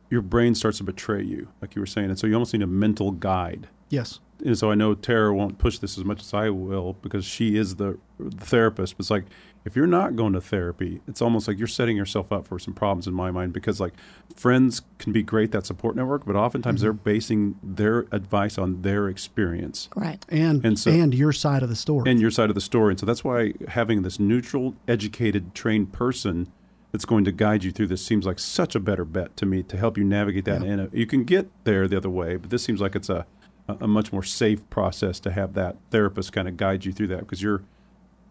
your 0.10 0.22
brain 0.22 0.56
starts 0.56 0.78
to 0.80 0.84
betray 0.84 1.24
you, 1.24 1.50
like 1.62 1.75
you 1.75 1.82
were 1.82 1.86
saying, 1.86 2.10
and 2.10 2.18
so 2.20 2.28
you 2.28 2.34
almost 2.34 2.54
need 2.54 2.62
a 2.62 2.68
mental 2.68 3.12
guide. 3.12 3.68
Yes. 3.89 4.20
And 4.44 4.58
so 4.58 4.72
I 4.72 4.75
know 4.75 4.96
Tara 4.96 5.34
won't 5.34 5.58
push 5.58 5.80
this 5.80 5.98
as 5.98 6.06
much 6.06 6.22
as 6.22 6.34
I 6.34 6.50
will 6.50 6.94
because 7.01 7.25
she 7.25 7.58
is 7.58 7.75
the, 7.75 7.98
the 8.18 8.46
therapist. 8.46 8.96
But 8.96 9.01
it's 9.01 9.10
like 9.10 9.25
if 9.66 9.75
you're 9.75 9.88
not 9.88 10.16
going 10.16 10.34
to 10.34 10.42
therapy, 10.42 11.01
it's 11.08 11.22
almost 11.22 11.48
like 11.48 11.58
you're 11.58 11.68
setting 11.68 11.98
yourself 11.98 12.32
up 12.32 12.48
for 12.48 12.58
some 12.58 12.74
problems 12.74 13.06
in 13.06 13.13
my 13.13 13.32
mind 13.32 13.51
because 13.51 13.82
like 13.82 13.94
friends 14.34 14.82
can 14.98 15.12
be 15.12 15.24
great 15.24 15.51
that 15.51 15.66
support 15.66 15.96
network, 15.96 16.25
but 16.25 16.36
oftentimes 16.36 16.80
mm-hmm. 16.80 16.86
they're 16.86 16.94
basing 16.94 17.60
their 17.62 18.08
advice 18.12 18.58
on 18.58 18.82
their 18.82 19.10
experience 19.10 19.89
right. 19.96 20.25
And 20.30 20.66
And 20.66 20.88
and, 20.88 21.13
your 21.13 21.34
side 21.34 21.63
of 21.63 21.70
the 21.70 21.75
story. 21.75 22.10
and 22.10 22.22
your 22.22 22.32
side 22.32 22.50
of 22.50 22.56
the 22.56 22.62
story. 22.62 22.94
And 22.94 23.00
so 23.00 23.06
that's 23.06 23.24
why 23.24 23.54
having 23.68 24.04
this 24.04 24.20
neutral, 24.20 24.75
educated, 24.88 25.54
trained 25.54 25.92
person 25.92 26.51
that's 26.91 27.05
going 27.05 27.24
to 27.25 27.31
guide 27.31 27.63
you 27.63 27.72
through 27.72 27.88
this 27.88 28.03
seems 28.05 28.25
like 28.25 28.39
such 28.39 28.74
a 28.75 28.79
better 28.79 29.05
bet 29.05 29.38
to 29.38 29.46
me 29.46 29.62
to 29.63 29.77
help 29.77 29.98
you 29.98 30.03
navigate 30.03 30.46
that. 30.46 30.63
Yeah. 30.63 30.67
And 30.72 30.93
you 30.93 31.05
can 31.05 31.24
get 31.24 31.48
there 31.63 31.88
the 31.88 31.98
other 31.98 32.10
way, 32.10 32.36
but 32.36 32.50
this 32.50 32.63
seems 32.63 32.81
like 32.81 32.96
it's 32.96 33.10
a, 33.10 33.25
a 33.67 33.88
much 33.88 34.12
more 34.12 34.24
safe 34.24 34.67
process 34.69 35.19
to 35.22 35.31
have 35.31 35.53
that 35.53 35.75
therapist 35.91 36.34
kind 36.34 36.48
of 36.48 36.58
guide 36.58 36.86
you 36.86 36.91
through 36.91 37.08
that 37.08 37.19
because 37.19 37.41
you're 37.43 37.62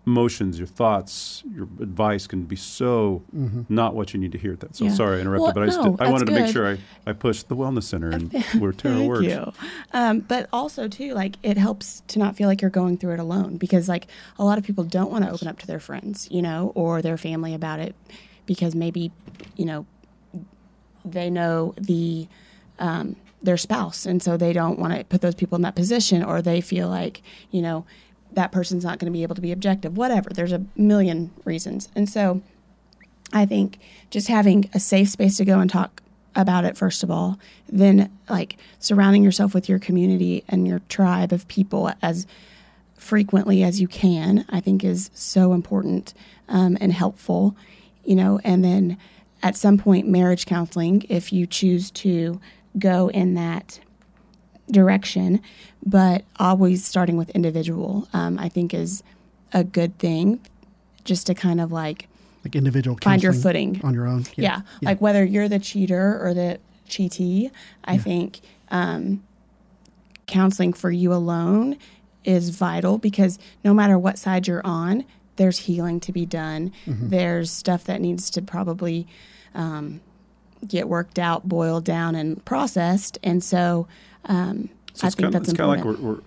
emotions, 0.07 0.57
your 0.59 0.67
thoughts, 0.67 1.43
your 1.55 1.65
advice 1.81 2.27
can 2.27 2.45
be 2.45 2.57
so 2.57 3.23
Mm-hmm. 3.37 3.63
not 3.69 3.95
what 3.95 4.15
you 4.15 4.19
need 4.21 4.33
to 4.33 4.39
hear 4.39 4.55
at 4.55 4.61
that. 4.61 4.75
So 4.75 4.85
Yeah. 4.87 4.91
sorry 4.95 5.19
I 5.19 5.21
interrupted, 5.21 5.43
Well, 5.45 5.53
but 5.55 5.63
I, 5.65 5.67
just 5.67 5.83
no, 5.83 5.97
I 6.01 6.11
wanted 6.11 6.25
to 6.27 6.33
make 6.33 6.51
sure 6.51 6.67
I, 6.67 6.79
I 7.07 7.13
pushed 7.13 7.49
the 7.49 7.57
wellness 7.57 7.83
center 7.85 8.15
and 8.15 8.33
we're 8.59 8.73
Tara 8.73 8.97
Thank 8.97 9.09
words. 9.09 9.27
you. 9.29 9.53
Um, 9.93 10.21
but 10.21 10.49
also 10.53 10.89
too, 10.89 11.13
like 11.13 11.37
it 11.43 11.59
helps 11.59 12.03
to 12.09 12.19
not 12.19 12.37
feel 12.37 12.49
like 12.49 12.63
you're 12.63 12.71
going 12.71 12.97
through 12.97 13.15
it 13.15 13.21
alone 13.21 13.59
because 13.59 13.87
like 13.89 14.07
a 14.39 14.45
lot 14.45 14.57
of 14.57 14.65
people 14.65 14.83
don't 14.83 15.11
want 15.11 15.25
to 15.25 15.31
open 15.31 15.47
up 15.47 15.59
to 15.59 15.67
their 15.67 15.81
friends, 15.81 16.27
you 16.31 16.41
know, 16.41 16.73
or 16.75 17.03
their 17.03 17.19
family 17.19 17.53
about 17.53 17.79
it 17.79 17.95
because 18.49 18.75
maybe, 18.75 19.13
you 19.57 19.67
know, 19.67 19.87
they 21.05 21.31
know 21.31 21.75
the 21.77 22.27
um, 22.81 23.15
their 23.43 23.57
spouse, 23.57 24.07
and 24.07 24.21
so 24.21 24.37
they 24.37 24.53
don't 24.53 24.79
want 24.81 24.95
to 24.95 25.05
put 25.05 25.21
those 25.21 25.37
people 25.37 25.55
in 25.55 25.63
that 25.63 25.77
position, 25.77 26.25
or 26.25 26.43
they 26.43 26.61
feel 26.61 26.89
like 26.89 27.23
you 27.53 27.63
know 27.63 27.87
that 28.33 28.51
person's 28.51 28.85
not 28.85 28.99
going 28.99 29.11
to 29.13 29.17
be 29.17 29.23
able 29.23 29.37
to 29.37 29.41
be 29.41 29.53
objective. 29.53 29.97
Whatever. 29.97 30.31
There's 30.31 30.53
a 30.53 30.65
million 30.75 31.31
reasons, 31.45 31.89
and 31.95 32.09
so 32.09 32.43
I 33.33 33.47
think 33.47 33.79
just 34.11 34.27
having 34.27 34.69
a 34.75 34.81
safe 34.81 35.11
space 35.11 35.37
to 35.37 35.45
go 35.45 35.61
and 35.61 35.71
talk 35.71 36.03
about 36.35 36.65
it 36.65 36.77
first 36.77 37.03
of 37.03 37.11
all, 37.11 37.39
then 37.69 38.11
like 38.29 38.57
surrounding 38.79 39.23
yourself 39.23 39.55
with 39.55 39.69
your 39.69 39.79
community 39.79 40.45
and 40.49 40.67
your 40.67 40.81
tribe 40.89 41.33
of 41.33 41.47
people 41.49 41.93
as 42.01 42.27
frequently 42.97 43.63
as 43.63 43.81
you 43.81 43.89
can, 43.89 44.45
I 44.49 44.61
think 44.61 44.85
is 44.85 45.11
so 45.15 45.53
important 45.53 46.15
um, 46.49 46.77
and 46.81 46.93
helpful, 46.93 47.57
you 48.09 48.17
know, 48.17 48.41
and 48.43 48.65
then 48.65 48.97
at 49.43 49.55
some 49.55 49.77
point, 49.77 50.09
marriage 50.09 50.47
counseling, 50.47 51.05
if 51.11 51.31
you 51.31 51.47
choose 51.47 51.91
to 51.91 52.41
go 52.79 53.09
in 53.11 53.35
that 53.35 53.81
direction, 54.71 55.43
but 55.85 56.25
always 56.39 56.87
starting 56.87 57.19
with 57.19 57.29
individual, 57.31 58.09
um, 58.15 58.39
I 58.39 58.49
think 58.49 58.73
is 58.73 59.03
a 59.53 59.63
good 59.63 59.99
thing 59.99 60.41
just 61.05 61.27
to 61.27 61.35
kind 61.35 61.61
of 61.61 61.71
like 61.71 62.09
Like 62.45 62.57
individual 62.57 62.97
find 63.03 63.23
your 63.23 63.35
footing. 63.35 63.79
on 63.85 63.93
your 63.93 64.07
own. 64.07 64.25
Yeah. 64.37 64.63
Like 64.81 65.03
whether 65.03 65.23
you're 65.23 65.49
the 65.49 65.59
cheater 65.59 66.19
or 66.23 66.33
the 66.33 66.59
cheatee, 66.89 67.51
I 67.85 67.99
think 67.99 68.41
um, 68.71 69.23
counseling 70.27 70.73
for 70.73 70.91
you 70.91 71.13
alone 71.13 71.77
is 72.25 72.49
vital 72.51 72.97
because 72.97 73.39
no 73.65 73.75
matter 73.75 73.99
what 73.99 74.19
side 74.19 74.47
you're 74.47 74.67
on, 74.67 75.05
there's 75.39 75.59
healing 75.59 75.99
to 76.01 76.13
be 76.13 76.27
done. 76.27 76.73
Mm-hmm. 76.87 77.09
There's 77.09 77.51
stuff 77.51 77.85
that 77.85 78.01
needs 78.03 78.29
to 78.31 78.43
probably 78.43 79.07
um, 79.55 80.01
get 80.67 80.89
worked 80.89 81.19
out, 81.19 81.49
boiled 81.49 81.85
down, 81.85 82.15
and 82.15 82.45
processed. 82.45 83.19
And 83.25 83.43
so, 83.43 83.89
um, 84.27 84.69
So 84.93 85.07
I 85.07 85.11
think 85.11 85.23
kind, 85.23 85.33
that's 85.35 85.49
it's 85.49 85.57
kind 85.59 85.81
of 85.81 85.87
like 85.87 85.99
we're, 85.99 86.11
we're 86.15 86.21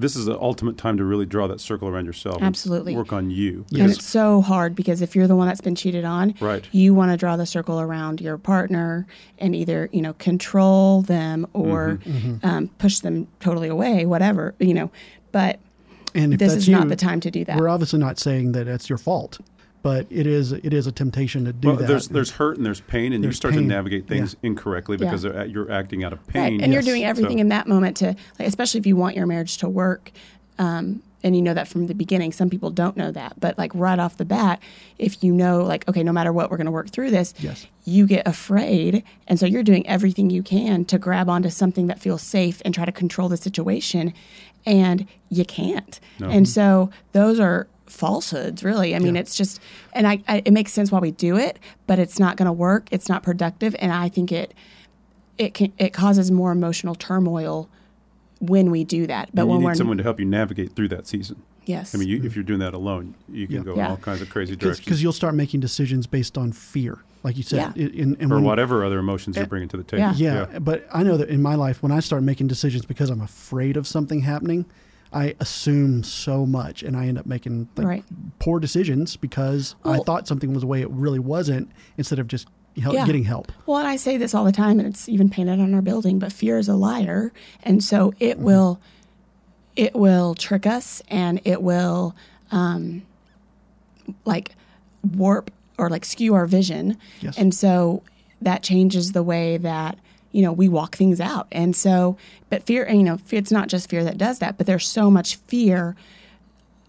this 0.00 0.14
is 0.14 0.26
the 0.26 0.38
ultimate 0.40 0.78
time 0.78 0.96
to 0.96 1.04
really 1.04 1.26
draw 1.26 1.48
that 1.48 1.60
circle 1.60 1.88
around 1.88 2.06
yourself. 2.06 2.40
Absolutely. 2.40 2.94
work 2.94 3.12
on 3.12 3.30
you. 3.32 3.64
and 3.72 3.90
it's 3.90 4.04
so 4.04 4.40
hard 4.40 4.76
because 4.76 5.02
if 5.02 5.16
you're 5.16 5.26
the 5.26 5.34
one 5.34 5.48
that's 5.48 5.60
been 5.60 5.74
cheated 5.74 6.04
on, 6.04 6.34
Right. 6.38 6.64
you 6.70 6.94
want 6.94 7.10
to 7.10 7.16
draw 7.16 7.36
the 7.36 7.46
circle 7.46 7.80
around 7.80 8.20
your 8.20 8.38
partner 8.38 9.08
and 9.40 9.56
either 9.56 9.88
you 9.92 10.00
know 10.00 10.12
control 10.14 11.02
them 11.02 11.48
or 11.52 11.98
Mm-hmm. 12.04 12.46
um, 12.46 12.68
push 12.78 13.00
them 13.00 13.26
totally 13.40 13.66
away, 13.68 14.06
whatever 14.06 14.54
you 14.60 14.72
know. 14.74 14.90
But 15.32 15.58
And 16.18 16.32
if 16.34 16.38
this 16.38 16.52
that's 16.52 16.62
is 16.62 16.68
you, 16.68 16.74
not 16.76 16.88
the 16.88 16.96
time 16.96 17.20
to 17.20 17.30
do 17.30 17.44
that. 17.44 17.58
We're 17.58 17.68
obviously 17.68 17.98
not 17.98 18.18
saying 18.18 18.52
that 18.52 18.66
it's 18.68 18.88
your 18.88 18.98
fault, 18.98 19.38
but 19.82 20.06
it 20.10 20.26
is 20.26 20.52
it 20.52 20.72
is 20.74 20.86
a 20.86 20.92
temptation 20.92 21.44
to 21.44 21.52
do 21.52 21.68
well, 21.68 21.76
that. 21.76 21.86
there's 21.86 22.08
there's 22.08 22.30
hurt 22.32 22.56
and 22.56 22.66
there's 22.66 22.80
pain, 22.80 23.12
and 23.12 23.24
you 23.24 23.32
start 23.32 23.54
pain. 23.54 23.62
to 23.62 23.68
navigate 23.68 24.06
things 24.08 24.36
incorrectly 24.42 24.96
because 24.96 25.22
they're, 25.22 25.46
you're 25.46 25.70
acting 25.70 26.04
out 26.04 26.12
of 26.12 26.18
Right. 26.26 26.32
pain. 26.34 26.60
And 26.60 26.72
you're 26.72 26.82
doing 26.82 27.04
everything 27.04 27.38
So- 27.38 27.42
in 27.42 27.48
that 27.50 27.66
moment 27.68 27.96
to, 27.98 28.16
like, 28.38 28.48
especially 28.48 28.80
if 28.80 28.86
you 28.86 28.96
want 28.96 29.16
your 29.16 29.26
marriage 29.26 29.58
to 29.58 29.68
work. 29.68 30.10
Um, 30.58 31.02
and 31.24 31.34
you 31.34 31.42
know 31.42 31.52
that 31.52 31.66
from 31.66 31.88
the 31.88 31.94
beginning. 31.94 32.30
Some 32.30 32.48
people 32.48 32.70
don't 32.70 32.96
know 32.96 33.10
that. 33.10 33.40
But, 33.40 33.58
like, 33.58 33.72
right 33.74 33.98
off 33.98 34.18
the 34.18 34.24
bat, 34.24 34.60
if 34.98 35.22
you 35.24 35.32
know, 35.32 35.64
like, 35.64 35.86
okay, 35.88 36.04
no 36.04 36.12
matter 36.12 36.32
what, 36.32 36.48
we're 36.48 36.56
going 36.56 36.66
to 36.66 36.70
work 36.72 36.90
through 36.90 37.10
this, 37.10 37.34
Yes. 37.40 37.66
you 37.84 38.06
get 38.06 38.26
afraid. 38.26 39.02
And 39.26 39.36
so 39.36 39.44
you're 39.44 39.64
doing 39.64 39.84
everything 39.88 40.30
you 40.30 40.44
can 40.44 40.84
to 40.84 40.96
grab 40.96 41.28
onto 41.28 41.50
something 41.50 41.88
that 41.88 41.98
feels 41.98 42.22
safe 42.22 42.62
and 42.64 42.72
try 42.72 42.84
to 42.84 42.92
control 42.92 43.28
the 43.28 43.36
situation. 43.36 44.14
And 44.66 45.06
you 45.30 45.44
can't. 45.44 45.98
No. 46.18 46.28
And 46.28 46.48
so 46.48 46.90
those 47.12 47.40
are 47.40 47.66
falsehoods, 47.86 48.62
really. 48.62 48.94
I 48.94 48.98
mean, 48.98 49.14
Yeah. 49.14 49.22
it's 49.22 49.34
just, 49.34 49.60
and 49.94 50.06
I, 50.06 50.22
I, 50.28 50.42
it 50.44 50.52
makes 50.52 50.72
sense 50.72 50.92
why 50.92 50.98
we 50.98 51.10
do 51.10 51.36
it, 51.36 51.58
but 51.86 51.98
it's 51.98 52.18
not 52.18 52.36
going 52.36 52.46
to 52.46 52.52
work. 52.52 52.86
It's 52.90 53.08
not 53.08 53.22
productive. 53.22 53.74
And 53.78 53.92
I 53.92 54.08
think 54.10 54.30
it, 54.30 54.52
it 55.38 55.54
can 55.54 55.72
it 55.78 55.92
causes 55.92 56.30
more 56.30 56.52
emotional 56.52 56.94
turmoil 56.94 57.68
when 58.40 58.70
we 58.70 58.84
do 58.84 59.06
that. 59.06 59.30
But 59.32 59.42
and 59.42 59.50
when 59.50 59.60
you 59.60 59.64
we're 59.64 59.70
need 59.72 59.78
someone 59.78 59.96
to 59.98 60.02
help 60.02 60.18
you 60.20 60.26
navigate 60.26 60.72
through 60.74 60.88
that 60.88 61.06
season. 61.06 61.42
yes, 61.64 61.94
I 61.94 61.98
mean, 61.98 62.08
you, 62.08 62.22
if 62.24 62.34
you're 62.36 62.42
doing 62.44 62.60
that 62.60 62.74
alone, 62.74 63.14
you 63.32 63.46
can 63.46 63.56
Yeah. 63.56 63.62
go 63.62 63.76
Yeah. 63.76 63.84
in 63.86 63.90
all 63.92 63.96
kinds 63.98 64.20
of 64.20 64.28
crazy 64.30 64.54
directions 64.56 64.84
because 64.84 65.02
you'll 65.02 65.12
start 65.12 65.34
making 65.34 65.60
decisions 65.60 66.06
based 66.06 66.36
on 66.36 66.52
fear, 66.52 66.98
like 67.22 67.36
you 67.36 67.42
said, 67.42 67.72
Yeah. 67.76 67.84
I- 67.84 67.88
in, 67.90 68.16
and 68.20 68.32
or 68.32 68.36
when- 68.36 68.44
whatever 68.44 68.84
other 68.84 68.98
emotions 68.98 69.36
you're 69.36 69.46
bringing 69.46 69.68
to 69.70 69.76
the 69.76 69.82
table. 69.82 70.00
Yeah. 70.16 70.46
Yeah, 70.52 70.58
but 70.58 70.86
I 70.92 71.02
know 71.02 71.16
that 71.16 71.28
in 71.28 71.42
my 71.42 71.54
life, 71.54 71.82
when 71.82 71.92
I 71.92 72.00
start 72.00 72.22
making 72.22 72.46
decisions 72.46 72.84
because 72.84 73.10
I'm 73.10 73.20
afraid 73.20 73.76
of 73.76 73.86
something 73.86 74.20
happening, 74.20 74.66
I 75.12 75.34
assume 75.40 76.02
so 76.04 76.44
much, 76.46 76.82
and 76.82 76.96
I 76.96 77.06
end 77.06 77.18
up 77.18 77.26
making 77.26 77.68
like, 77.76 77.86
Right. 77.86 78.04
poor 78.38 78.60
decisions 78.60 79.16
because 79.16 79.74
I 79.84 79.98
thought 79.98 80.28
something 80.28 80.52
was 80.52 80.60
the 80.60 80.66
way 80.66 80.82
it 80.82 80.90
really 80.90 81.18
wasn't, 81.18 81.70
instead 81.96 82.18
of 82.18 82.28
just 82.28 82.46
help, 82.80 82.94
Yeah. 82.94 83.06
getting 83.06 83.24
help. 83.24 83.50
Well, 83.66 83.78
and 83.78 83.88
I 83.88 83.96
say 83.96 84.16
this 84.18 84.34
all 84.34 84.44
the 84.44 84.52
time, 84.52 84.78
and 84.78 84.86
it's 84.86 85.08
even 85.08 85.28
painted 85.30 85.58
on 85.60 85.74
our 85.74 85.82
building. 85.82 86.18
But 86.18 86.30
fear 86.32 86.58
is 86.58 86.68
a 86.68 86.74
liar, 86.76 87.32
and 87.64 87.82
so 87.82 88.12
it 88.20 88.36
Mm-hmm. 88.36 88.44
will, 88.44 88.80
it 89.76 89.96
will 89.96 90.34
trick 90.34 90.66
us, 90.66 91.02
and 91.08 91.40
it 91.44 91.62
will, 91.62 92.14
um, 92.52 93.02
like, 94.24 94.54
warp 95.14 95.50
or 95.78 95.88
like 95.88 96.04
skew 96.04 96.34
our 96.34 96.46
vision, 96.46 96.96
Yes. 97.20 97.38
and 97.38 97.54
so 97.54 98.02
that 98.42 98.62
changes 98.62 99.12
the 99.12 99.22
way 99.22 99.56
that 99.56 99.98
you 100.32 100.42
know 100.42 100.52
we 100.52 100.68
walk 100.68 100.96
things 100.96 101.20
out. 101.20 101.46
And 101.52 101.74
so, 101.74 102.16
but 102.50 102.64
fear, 102.64 102.88
you 102.88 103.02
know, 103.02 103.18
it's 103.30 103.50
not 103.52 103.68
just 103.68 103.88
fear 103.88 104.04
that 104.04 104.18
does 104.18 104.38
that, 104.40 104.58
but 104.58 104.66
there's 104.66 104.86
so 104.86 105.10
much 105.10 105.36
fear 105.46 105.96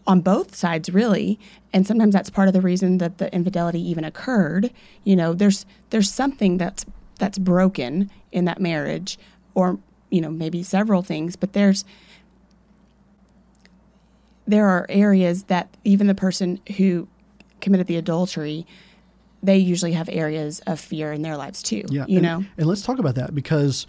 on 0.08 0.22
both 0.22 0.56
sides 0.56 0.90
really 0.92 1.38
and 1.72 1.86
sometimes 1.86 2.14
that's 2.14 2.32
part 2.32 2.48
of 2.48 2.54
the 2.56 2.62
reason 2.62 2.98
that 2.98 3.20
the 3.20 3.32
infidelity 3.32 3.80
even 3.80 4.04
occurred 4.04 4.72
you 5.04 5.16
know 5.16 5.34
there's 5.36 5.68
there's 5.92 6.12
something 6.12 6.58
that's 6.58 6.84
that's 7.20 7.38
broken 7.38 8.10
in 8.32 8.46
that 8.46 8.60
marriage 8.60 9.20
or 9.54 9.78
you 10.10 10.20
know 10.20 10.32
maybe 10.32 10.64
several 10.64 11.04
things 11.04 11.36
but 11.36 11.54
there's 11.54 11.86
there 14.48 14.66
are 14.68 14.88
areas 14.90 15.44
that 15.44 15.76
even 15.84 16.08
the 16.08 16.16
person 16.16 16.60
who 16.78 17.08
committed 17.62 17.88
the 17.88 17.98
adultery 17.98 18.66
they 19.42 19.58
usually 19.58 19.94
have 19.94 20.10
areas 20.12 20.60
of 20.68 20.80
fear 20.80 21.14
in 21.14 21.22
their 21.22 21.38
lives 21.38 21.64
too 21.64 21.84
Yeah, 21.90 22.06
you 22.08 22.18
and, 22.18 22.24
know 22.24 22.46
and 22.58 22.68
let's 22.68 22.82
talk 22.82 23.00
about 23.00 23.16
that 23.16 23.34
because 23.34 23.88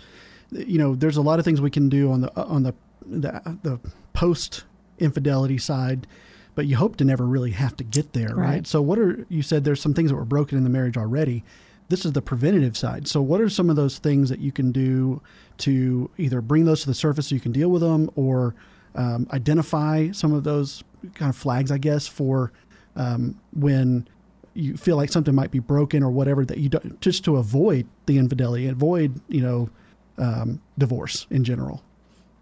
you 0.51 0.79
know 0.79 0.95
there's 0.95 1.17
a 1.17 1.23
lot 1.23 1.39
of 1.39 1.45
things 1.45 1.61
we 1.61 1.71
can 1.71 1.89
do 1.89 2.11
on 2.13 2.21
the 2.21 2.37
on 2.37 2.63
the 2.63 2.75
the, 3.07 3.59
the 3.63 3.81
post 4.13 4.65
infidelity 4.99 5.59
side, 5.59 6.07
but 6.55 6.67
you 6.67 6.77
hope 6.77 6.97
to 6.97 7.05
never 7.05 7.27
really 7.27 7.53
have 7.53 7.77
to 7.77 7.85
get 7.85 8.13
there, 8.13 8.35
right. 8.35 8.49
Right. 8.49 8.67
So 8.67 8.83
what 8.83 8.99
are 8.99 9.27
you 9.29 9.43
said 9.43 9.65
there's 9.65 9.81
some 9.81 9.95
things 9.95 10.11
that 10.11 10.17
were 10.17 10.25
broken 10.25 10.59
in 10.59 10.65
the 10.65 10.71
marriage 10.71 10.97
already. 10.97 11.45
This 11.89 12.05
is 12.05 12.13
the 12.13 12.23
preventative 12.23 12.77
side. 12.77 13.09
So 13.09 13.21
what 13.21 13.41
are 13.41 13.49
some 13.49 13.69
of 13.69 13.75
those 13.75 13.99
things 13.99 14.29
that 14.29 14.39
you 14.39 14.53
can 14.53 14.71
do 14.71 15.21
to 15.59 16.09
either 16.19 16.41
bring 16.41 16.65
those 16.65 16.83
to 16.83 16.87
the 16.87 16.95
surface 16.95 17.29
so 17.29 17.35
you 17.35 17.41
can 17.41 17.51
deal 17.51 17.69
with 17.69 17.83
them 17.83 18.09
or 18.15 18.55
um, 18.95 19.27
identify 19.33 20.13
some 20.13 20.33
of 20.33 20.45
those 20.45 20.85
kind 21.15 21.31
of 21.31 21.37
flags, 21.37 21.73
I 21.73 21.79
guess, 21.79 22.07
for 22.07 22.53
um, 23.01 23.41
when 23.53 24.07
you 24.55 24.77
feel 24.77 24.97
like 24.97 25.11
something 25.11 25.35
might 25.35 25.51
be 25.51 25.59
broken 25.61 26.03
or 26.03 26.11
whatever 26.11 26.45
that 26.45 26.59
you 26.59 26.69
don't 26.69 27.01
just 27.01 27.25
to 27.25 27.37
avoid 27.37 27.87
the 28.07 28.19
infidelity, 28.19 28.67
avoid 28.69 29.21
you 29.29 29.41
know 29.41 29.71
um, 30.19 30.61
divorce 30.77 31.27
in 31.31 31.45
general. 31.45 31.83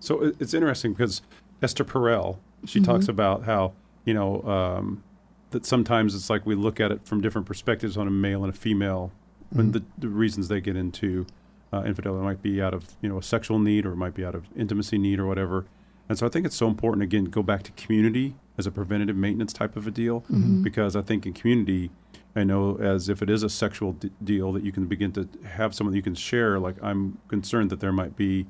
So 0.01 0.33
it's 0.41 0.55
interesting 0.55 0.93
because 0.93 1.23
Esther 1.63 1.85
Perel, 1.85 2.39
she 2.65 2.81
Mm-hmm. 2.81 2.91
talks 2.91 3.09
about 3.09 3.45
how 3.45 3.73
you 4.05 4.15
know 4.15 4.43
um, 4.43 5.03
that 5.51 5.65
sometimes 5.67 6.15
it's 6.15 6.29
like 6.31 6.45
we 6.47 6.55
look 6.55 6.81
at 6.81 6.91
it 6.91 7.01
from 7.05 7.21
different 7.21 7.47
perspectives 7.47 7.97
on 7.97 8.07
a 8.07 8.11
male 8.11 8.43
and 8.45 8.53
a 8.53 8.57
female 8.57 9.13
when 9.51 9.73
the, 9.73 9.83
the 9.97 10.09
reasons 10.09 10.49
they 10.49 10.61
get 10.61 10.77
into 10.77 11.25
uh, 11.73 11.83
infidelity 11.87 12.23
might 12.25 12.43
be 12.43 12.61
out 12.61 12.75
of 12.75 12.97
you 13.01 13.09
know 13.09 13.19
a 13.19 13.23
sexual 13.23 13.59
need 13.59 13.87
or 13.87 13.93
it 13.93 13.97
might 13.97 14.15
be 14.15 14.25
out 14.25 14.35
of 14.35 14.45
intimacy 14.57 14.99
need 14.99 15.19
or 15.21 15.27
whatever. 15.27 15.67
And 16.09 16.19
so 16.19 16.27
I 16.27 16.31
think 16.31 16.47
it's 16.47 16.57
so 16.57 16.69
important 16.69 17.03
again 17.03 17.25
go 17.27 17.43
back 17.43 17.63
to 17.65 17.73
community 17.73 18.35
as 18.59 18.67
a 18.67 18.71
preventative 18.71 19.17
maintenance 19.17 19.53
type 19.53 19.77
of 19.77 19.87
a 19.87 19.91
deal 19.91 20.23
mm-hmm. 20.23 20.63
because 20.63 20.97
I 20.97 21.03
think 21.03 21.25
in 21.25 21.33
community 21.33 21.91
I 22.37 22.45
know 22.45 22.77
as 22.77 23.09
if 23.09 23.23
it 23.23 23.31
is 23.31 23.43
a 23.43 23.49
sexual 23.49 23.93
d- 23.93 24.11
deal 24.23 24.53
that 24.53 24.65
you 24.65 24.73
can 24.73 24.87
begin 24.87 25.13
to 25.13 25.29
have 25.45 25.75
someone 25.75 25.93
that 25.93 25.97
you 25.97 26.03
can 26.03 26.15
share 26.15 26.59
like 26.59 26.77
I'm 26.83 27.19
concerned 27.29 27.71
that 27.71 27.81
there 27.81 27.93
might 27.93 28.17
be 28.17 28.47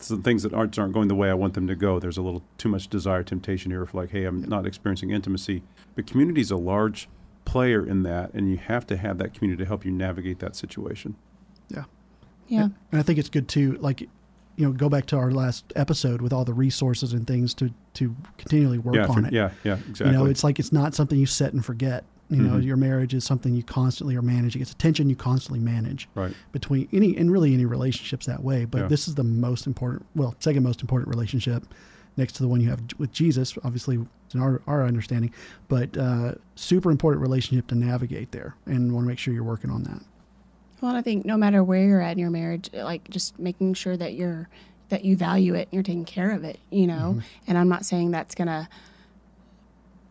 some 0.00 0.22
things 0.22 0.42
that 0.42 0.54
aren't 0.54 0.78
aren't 0.78 0.92
going 0.92 1.08
the 1.08 1.14
way 1.14 1.30
I 1.30 1.34
want 1.34 1.54
them 1.54 1.66
to 1.66 1.74
go. 1.74 1.98
There's 1.98 2.16
a 2.16 2.22
little 2.22 2.42
too 2.56 2.68
much 2.68 2.88
desire, 2.88 3.22
temptation 3.22 3.70
here. 3.70 3.84
For 3.84 3.96
like, 3.98 4.10
hey, 4.10 4.24
I'm 4.24 4.42
not 4.42 4.66
experiencing 4.66 5.10
intimacy. 5.10 5.62
But 5.94 6.06
community 6.06 6.40
is 6.40 6.50
a 6.50 6.56
large 6.56 7.08
player 7.44 7.86
in 7.86 8.02
that, 8.04 8.32
and 8.34 8.50
you 8.50 8.58
have 8.58 8.86
to 8.88 8.96
have 8.96 9.18
that 9.18 9.34
community 9.34 9.64
to 9.64 9.66
help 9.66 9.84
you 9.84 9.90
navigate 9.90 10.38
that 10.38 10.54
situation. 10.54 11.16
Yeah. 11.68 11.84
yeah 12.46 12.68
And 12.92 13.00
I 13.00 13.02
think 13.02 13.18
it's 13.18 13.28
good 13.28 13.48
too, 13.48 13.72
like 13.80 14.08
you 14.58 14.66
know 14.66 14.72
go 14.72 14.88
back 14.88 15.06
to 15.06 15.16
our 15.16 15.30
last 15.30 15.72
episode 15.76 16.20
with 16.20 16.32
all 16.32 16.44
the 16.44 16.52
resources 16.52 17.12
and 17.12 17.26
things 17.26 17.54
to 17.54 17.70
to 17.94 18.14
continually 18.36 18.78
work 18.78 18.96
yeah, 18.96 19.06
on 19.06 19.22
for- 19.22 19.26
it. 19.28 19.32
yeah, 19.32 19.50
yeah, 19.64 19.74
exactly. 19.88 20.06
You 20.08 20.12
know, 20.12 20.26
it's 20.26 20.42
like 20.44 20.58
it's 20.58 20.72
not 20.72 20.94
something 20.94 21.18
you 21.18 21.26
set 21.26 21.52
and 21.52 21.64
forget. 21.64 22.04
You 22.30 22.42
know, 22.42 22.56
Mhm. 22.58 22.64
your 22.64 22.76
marriage 22.76 23.14
is 23.14 23.24
something 23.24 23.54
you 23.54 23.62
constantly 23.62 24.14
are 24.14 24.20
managing. 24.20 24.60
It's 24.60 24.72
a 24.72 24.76
tension 24.76 25.08
you 25.08 25.16
constantly 25.16 25.60
manage 25.60 26.10
right. 26.14 26.34
between 26.52 26.86
any 26.92 27.16
and 27.16 27.30
really 27.32 27.54
any 27.54 27.64
relationships 27.64 28.26
that 28.26 28.44
way. 28.44 28.66
But 28.66 28.82
Yeah. 28.82 28.88
this 28.88 29.08
is 29.08 29.14
the 29.14 29.24
most 29.24 29.66
important, 29.66 30.04
well, 30.14 30.34
second 30.38 30.62
most 30.62 30.82
important 30.82 31.08
relationship 31.08 31.64
next 32.18 32.32
to 32.34 32.42
the 32.42 32.48
one 32.48 32.60
you 32.60 32.68
have 32.68 32.82
with 32.98 33.12
Jesus, 33.12 33.56
obviously, 33.64 33.94
in 34.34 34.40
our, 34.40 34.60
our 34.66 34.84
understanding, 34.84 35.30
but 35.68 35.96
uh, 35.96 36.34
super 36.54 36.90
important 36.90 37.22
relationship 37.22 37.66
to 37.68 37.74
navigate 37.74 38.32
there 38.32 38.54
and 38.66 38.92
want 38.92 39.04
to 39.04 39.08
make 39.08 39.18
sure 39.18 39.32
you're 39.32 39.42
working 39.42 39.70
on 39.70 39.84
that. 39.84 40.02
Well, 40.80 40.94
I 40.94 41.02
think 41.02 41.24
no 41.24 41.36
matter 41.36 41.62
where 41.64 41.82
you're 41.82 42.00
at 42.00 42.12
in 42.12 42.18
your 42.18 42.30
marriage, 42.30 42.70
like 42.72 43.08
just 43.10 43.38
making 43.38 43.74
sure 43.74 43.96
that 43.96 44.14
you're 44.14 44.48
that 44.90 45.04
you 45.04 45.16
value 45.16 45.54
it 45.54 45.68
and 45.68 45.72
you're 45.72 45.82
taking 45.82 46.04
care 46.04 46.30
of 46.30 46.44
it, 46.44 46.58
you 46.70 46.86
know. 46.86 47.20
And 47.46 47.58
I'm 47.58 47.68
not 47.68 47.84
saying 47.84 48.10
that's 48.10 48.34
gonna 48.34 48.68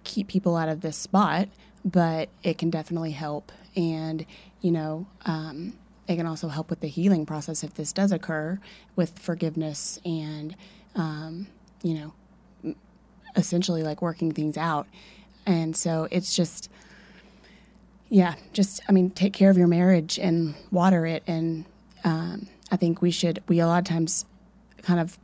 keep 0.03 0.27
people 0.27 0.55
out 0.55 0.69
of 0.69 0.81
this 0.81 0.97
spot, 0.97 1.49
but 1.83 2.29
it 2.43 2.57
can 2.57 2.69
definitely 2.69 3.11
help. 3.11 3.51
And 3.75 4.25
you 4.61 4.71
know, 4.71 5.07
um, 5.25 5.73
it 6.07 6.17
can 6.17 6.25
also 6.25 6.47
help 6.49 6.69
with 6.69 6.81
the 6.81 6.87
healing 6.87 7.25
process 7.25 7.63
if 7.63 7.73
this 7.73 7.93
does 7.93 8.11
occur 8.11 8.59
with 8.95 9.17
forgiveness 9.19 9.99
and 10.05 10.55
um, 10.95 11.47
you 11.81 11.93
know, 11.93 12.75
essentially 13.35 13.83
like 13.83 14.01
working 14.01 14.31
things 14.31 14.57
out. 14.57 14.87
And 15.45 15.75
so 15.77 16.07
it's 16.11 16.35
just 16.35 16.69
yeah, 18.09 18.35
just 18.53 18.81
I 18.87 18.91
mean, 18.91 19.09
take 19.11 19.33
care 19.33 19.49
of 19.49 19.57
your 19.57 19.67
marriage 19.67 20.17
and 20.19 20.55
water 20.71 21.05
it. 21.05 21.23
And 21.27 21.65
um, 22.03 22.47
I 22.71 22.77
think 22.77 23.01
we 23.01 23.11
should. 23.11 23.43
We 23.47 23.59
a 23.59 23.67
lot 23.67 23.79
of 23.79 23.85
times, 23.85 24.25
kind 24.81 24.99
of, 24.99 25.17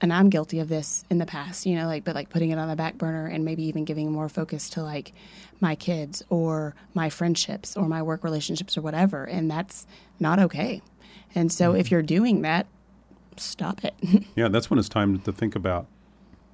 and 0.00 0.12
I'm 0.12 0.30
guilty 0.30 0.60
of 0.60 0.68
this 0.68 1.04
in 1.10 1.18
the 1.18 1.26
past. 1.26 1.66
You 1.66 1.76
know, 1.76 1.86
like 1.86 2.04
but 2.04 2.14
like 2.14 2.30
putting 2.30 2.50
it 2.50 2.58
on 2.58 2.68
the 2.68 2.76
back 2.76 2.98
burner 2.98 3.26
and 3.26 3.44
maybe 3.44 3.64
even 3.64 3.84
giving 3.84 4.12
more 4.12 4.28
focus 4.28 4.70
to 4.70 4.82
like 4.82 5.12
my 5.60 5.74
kids 5.74 6.22
or 6.28 6.74
my 6.94 7.08
friendships 7.08 7.76
or 7.76 7.88
my 7.88 8.02
work 8.02 8.22
relationships 8.24 8.76
or 8.76 8.82
whatever. 8.82 9.24
And 9.24 9.50
that's 9.50 9.86
not 10.20 10.38
okay. 10.38 10.82
And 11.34 11.52
so 11.52 11.74
if 11.74 11.90
you're 11.90 12.02
doing 12.02 12.42
that, 12.42 12.66
stop 13.36 13.84
it. 13.84 13.94
Yeah, 14.36 14.48
that's 14.48 14.68
when 14.70 14.78
it's 14.78 14.88
time 14.88 15.18
to 15.18 15.32
think 15.32 15.56
about, 15.56 15.86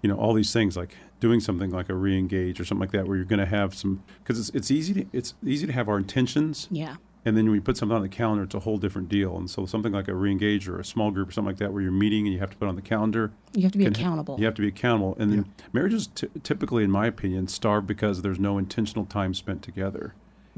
you 0.02 0.08
know, 0.08 0.16
all 0.16 0.34
these 0.34 0.52
things 0.52 0.76
like 0.76 0.96
doing 1.20 1.40
something 1.40 1.70
like 1.70 1.88
a 1.88 1.94
re-engage 1.94 2.60
or 2.60 2.64
something 2.64 2.80
like 2.80 2.90
that, 2.92 3.06
where 3.06 3.16
you're 3.16 3.24
going 3.24 3.38
to 3.38 3.46
have 3.46 3.74
some 3.74 4.02
because 4.22 4.38
it's, 4.38 4.50
it's 4.50 4.70
easy 4.70 4.92
to 4.94 5.06
it's 5.12 5.34
easy 5.46 5.66
to 5.66 5.72
have 5.72 5.88
our 5.88 5.96
intentions, 5.96 6.66
yeah. 6.70 6.96
and 7.24 7.36
then 7.36 7.44
when 7.46 7.54
you 7.54 7.60
put 7.60 7.76
something 7.76 7.94
on 7.94 8.02
the 8.02 8.08
calendar, 8.08 8.42
it's 8.42 8.54
a 8.54 8.60
whole 8.60 8.78
different 8.78 9.08
deal. 9.08 9.36
And 9.36 9.48
so 9.48 9.64
something 9.64 9.92
like 9.92 10.08
a 10.08 10.14
re-engage 10.14 10.68
or 10.68 10.80
a 10.80 10.84
small 10.84 11.10
group 11.12 11.28
or 11.28 11.32
something 11.32 11.50
like 11.50 11.58
that, 11.58 11.72
where 11.72 11.80
you're 11.82 11.92
meeting 11.92 12.26
and 12.26 12.32
you 12.34 12.40
have 12.40 12.50
to 12.50 12.56
put 12.56 12.68
on 12.68 12.74
the 12.74 12.82
calendar, 12.82 13.30
You 13.54 13.62
have 13.62 13.72
to 13.72 13.78
be 13.78 13.84
can- 13.84 13.94
accountable. 13.94 14.36
you 14.38 14.44
have 14.44 14.54
to 14.54 14.62
be 14.62 14.68
accountable. 14.68 15.16
And 15.20 15.30
then 15.32 15.52
marriages 15.72 16.08
t- 16.08 16.28
typically, 16.42 16.82
in 16.82 16.90
my 16.90 17.06
opinion, 17.06 17.46
starve 17.48 17.86
because 17.86 18.22
there's 18.22 18.40
no 18.40 18.58
intentional 18.58 19.06
time 19.06 19.34
spent 19.34 19.62
together. 19.62 20.14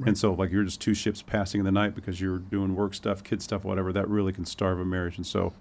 And 0.07 0.19
so, 0.19 0.33
like 0.33 0.51
you're 0.51 0.65
just 0.65 0.81
two 0.81 0.93
ships 0.95 1.23
passing 1.23 1.61
in 1.61 1.65
the 1.67 1.71
night 1.71 1.95
because 1.95 2.21
you're 2.21 2.39
doing 2.39 2.75
work 2.75 2.95
stuff, 2.95 3.23
kid 3.23 3.41
stuff, 3.43 3.63
whatever. 3.63 3.93
That 3.93 4.09
really 4.09 4.33
can 4.33 4.45
starve 4.45 4.81
a 4.81 4.85
marriage. 4.85 5.17
And 5.19 5.25
so, 5.27 5.53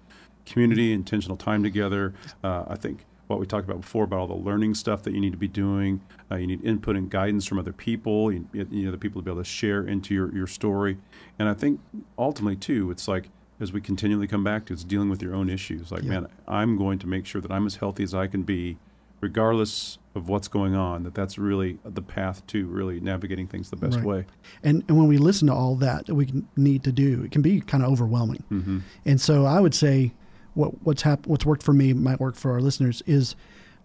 community, 0.46 0.92
intentional 0.92 1.36
time 1.36 1.62
together. 1.62 2.14
Uh, 2.42 2.64
I 2.66 2.74
think 2.76 3.04
what 3.26 3.40
we 3.40 3.46
talked 3.46 3.64
about 3.68 3.80
before 3.80 4.04
about 4.04 4.18
all 4.20 4.26
the 4.26 4.34
learning 4.34 4.74
stuff 4.74 5.02
that 5.02 5.14
you 5.14 5.20
need 5.20 5.32
to 5.32 5.38
be 5.38 5.48
doing. 5.48 6.00
Uh, 6.30 6.36
you 6.36 6.46
need 6.46 6.64
input 6.64 6.94
and 6.96 7.10
guidance 7.10 7.46
from 7.46 7.58
other 7.58 7.72
people. 7.72 8.30
You, 8.32 8.46
you 8.52 8.84
know, 8.84 8.90
the 8.90 8.98
people 8.98 9.20
to 9.20 9.24
be 9.24 9.30
able 9.30 9.40
to 9.42 9.48
share 9.48 9.82
into 9.86 10.14
your 10.14 10.34
your 10.34 10.46
story. 10.46 10.98
And 11.38 11.48
I 11.48 11.54
think 11.54 11.80
ultimately 12.18 12.56
too, 12.56 12.90
it's 12.90 13.08
like 13.08 13.30
as 13.60 13.72
we 13.72 13.80
continually 13.80 14.26
come 14.26 14.44
back 14.44 14.66
to, 14.66 14.72
it's 14.72 14.84
dealing 14.84 15.08
with 15.08 15.22
your 15.22 15.34
own 15.34 15.48
issues. 15.48 15.90
Like, 15.92 16.02
Yeah. 16.02 16.10
man, 16.10 16.26
I'm 16.48 16.76
going 16.76 16.98
to 16.98 17.06
make 17.06 17.24
sure 17.24 17.40
that 17.40 17.50
I'm 17.52 17.66
as 17.66 17.76
healthy 17.76 18.02
as 18.02 18.12
I 18.12 18.26
can 18.26 18.42
be, 18.42 18.78
regardless 19.20 19.98
of 20.14 20.28
what's 20.28 20.48
going 20.48 20.74
on. 20.74 21.04
That 21.04 21.14
that's 21.14 21.38
really 21.38 21.78
the 21.84 22.02
path 22.02 22.46
to 22.48 22.66
really 22.66 23.00
navigating 23.00 23.46
things 23.46 23.70
the 23.70 23.76
best 23.76 23.96
Right. 23.98 24.04
way. 24.04 24.26
And, 24.62 24.84
and 24.88 24.98
when 24.98 25.06
we 25.08 25.18
listen 25.18 25.48
to 25.48 25.54
all 25.54 25.76
that 25.76 26.06
that 26.06 26.14
we 26.14 26.44
need 26.56 26.84
to 26.84 26.92
do, 26.92 27.22
it 27.24 27.30
can 27.30 27.42
be 27.42 27.60
kind 27.60 27.82
of 27.84 27.90
overwhelming. 27.90 28.42
hmm 28.48 28.78
And 29.06 29.20
so 29.20 29.46
I 29.46 29.60
would 29.60 29.74
say 29.74 30.12
what 30.54 30.82
what's 30.86 31.02
hap- 31.02 31.26
what's 31.26 31.44
worked 31.44 31.62
for 31.62 31.72
me 31.72 31.92
might 31.92 32.20
work 32.20 32.36
for 32.36 32.52
our 32.52 32.60
listeners 32.60 33.02
is 33.06 33.36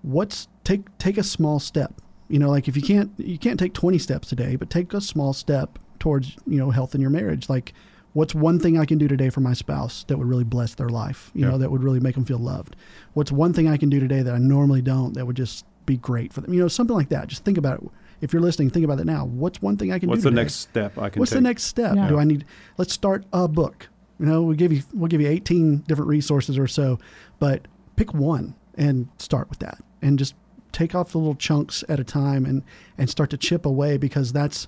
what's 0.02 0.48
take 0.64 0.96
take 0.98 1.18
a 1.18 1.24
small 1.24 1.60
step. 1.60 1.94
You 2.28 2.40
know, 2.40 2.50
like 2.50 2.68
if 2.68 2.76
you 2.76 2.82
can't 2.84 3.12
you 3.18 3.38
can't 3.38 3.60
take 3.60 3.74
20 3.74 3.98
steps 3.98 4.28
today, 4.30 4.56
but 4.56 4.70
take 4.70 4.94
a 4.94 5.02
small 5.02 5.34
step 5.34 5.80
towards, 6.00 6.36
you 6.48 6.58
know, 6.58 6.70
health 6.70 6.96
in 6.96 7.02
your 7.02 7.10
marriage. 7.10 7.50
Like 7.50 7.74
what's 8.14 8.34
one 8.34 8.60
thing 8.60 8.78
I 8.80 8.86
can 8.86 8.98
do 8.98 9.08
today 9.08 9.30
for 9.30 9.42
my 9.42 9.54
spouse 9.54 10.04
that 10.08 10.18
would 10.18 10.28
really 10.28 10.44
bless 10.44 10.76
their 10.76 10.90
life, 10.90 11.32
you 11.34 11.44
Yeah. 11.46 11.52
know, 11.52 11.58
that 11.58 11.72
would 11.72 11.84
really 11.84 12.00
make 12.00 12.16
them 12.16 12.26
feel 12.26 12.40
loved? 12.40 12.76
What's 13.14 13.32
one 13.32 13.54
thing 13.54 13.68
I 13.68 13.78
can 13.78 13.90
do 13.90 14.00
today 14.00 14.22
that 14.22 14.34
I 14.34 14.38
normally 14.38 14.82
don't 14.82 15.14
that 15.16 15.26
would 15.28 15.36
just 15.36 15.66
be 15.86 15.98
great 15.98 16.32
for 16.34 16.42
them? 16.42 16.54
You 16.54 16.62
know, 16.62 16.68
something 16.68 16.96
like 16.96 17.10
that. 17.10 17.28
Just 17.28 17.44
think 17.44 17.58
about 17.58 17.82
it. 17.84 17.90
If 18.22 18.34
you're 18.34 18.42
listening, 18.42 18.70
think 18.70 18.84
about 18.84 19.00
it 19.00 19.06
now. 19.06 19.26
What's 19.26 19.62
one 19.62 19.78
thing 19.78 19.92
I 19.94 19.98
can 20.00 20.10
What's 20.10 20.24
do 20.24 20.30
the 20.30 20.36
next 20.36 20.56
step 20.56 20.98
I 20.98 21.10
can 21.10 21.20
What's 21.20 21.32
take? 21.32 21.38
the 21.38 21.42
next 21.42 21.64
step? 21.64 21.96
Yeah. 21.96 22.10
Do 22.10 22.20
I 22.20 22.26
need? 22.26 22.46
Let's 22.78 22.94
start 22.94 23.26
a 23.34 23.48
book. 23.48 23.88
You 24.20 24.26
know, 24.26 24.44
we 24.44 24.56
give 24.56 24.74
you 24.74 24.84
we'll 24.94 25.08
give 25.08 25.22
you 25.22 25.28
18 25.28 25.78
different 25.88 26.10
resources 26.10 26.58
or 26.58 26.68
so, 26.68 27.00
but 27.40 27.68
pick 27.96 28.14
one 28.14 28.56
and 28.76 29.08
start 29.18 29.50
with 29.50 29.60
that, 29.60 29.82
and 30.02 30.20
just 30.20 30.36
take 30.72 30.94
off 30.94 31.12
the 31.12 31.18
little 31.18 31.36
chunks 31.36 31.84
at 31.90 32.00
a 32.00 32.04
time 32.04 32.46
and 32.46 32.64
and 32.98 33.10
start 33.10 33.30
to 33.32 33.38
chip 33.38 33.66
away 33.66 33.98
because 33.98 34.34
that's, 34.34 34.68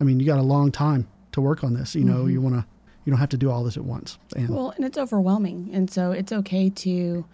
I 0.00 0.04
mean, 0.04 0.20
you 0.20 0.26
got 0.26 0.38
a 0.38 0.42
long 0.42 0.70
time 0.70 1.08
to 1.32 1.40
work 1.40 1.64
on 1.64 1.74
this. 1.74 1.94
You 1.94 2.04
know, 2.04 2.18
mm-hmm. 2.18 2.30
you 2.30 2.40
want 2.40 2.54
to 2.56 2.66
you 3.04 3.10
don't 3.10 3.20
have 3.20 3.30
to 3.30 3.36
do 3.36 3.50
all 3.50 3.64
this 3.64 3.76
at 3.76 3.84
once. 3.84 4.18
And 4.36 4.48
Well, 4.50 4.70
and 4.70 4.84
it's 4.84 4.98
overwhelming. 4.98 5.70
And 5.72 5.90
so 5.90 6.12
it's 6.12 6.32
okay 6.32 6.70
to, 6.70 7.24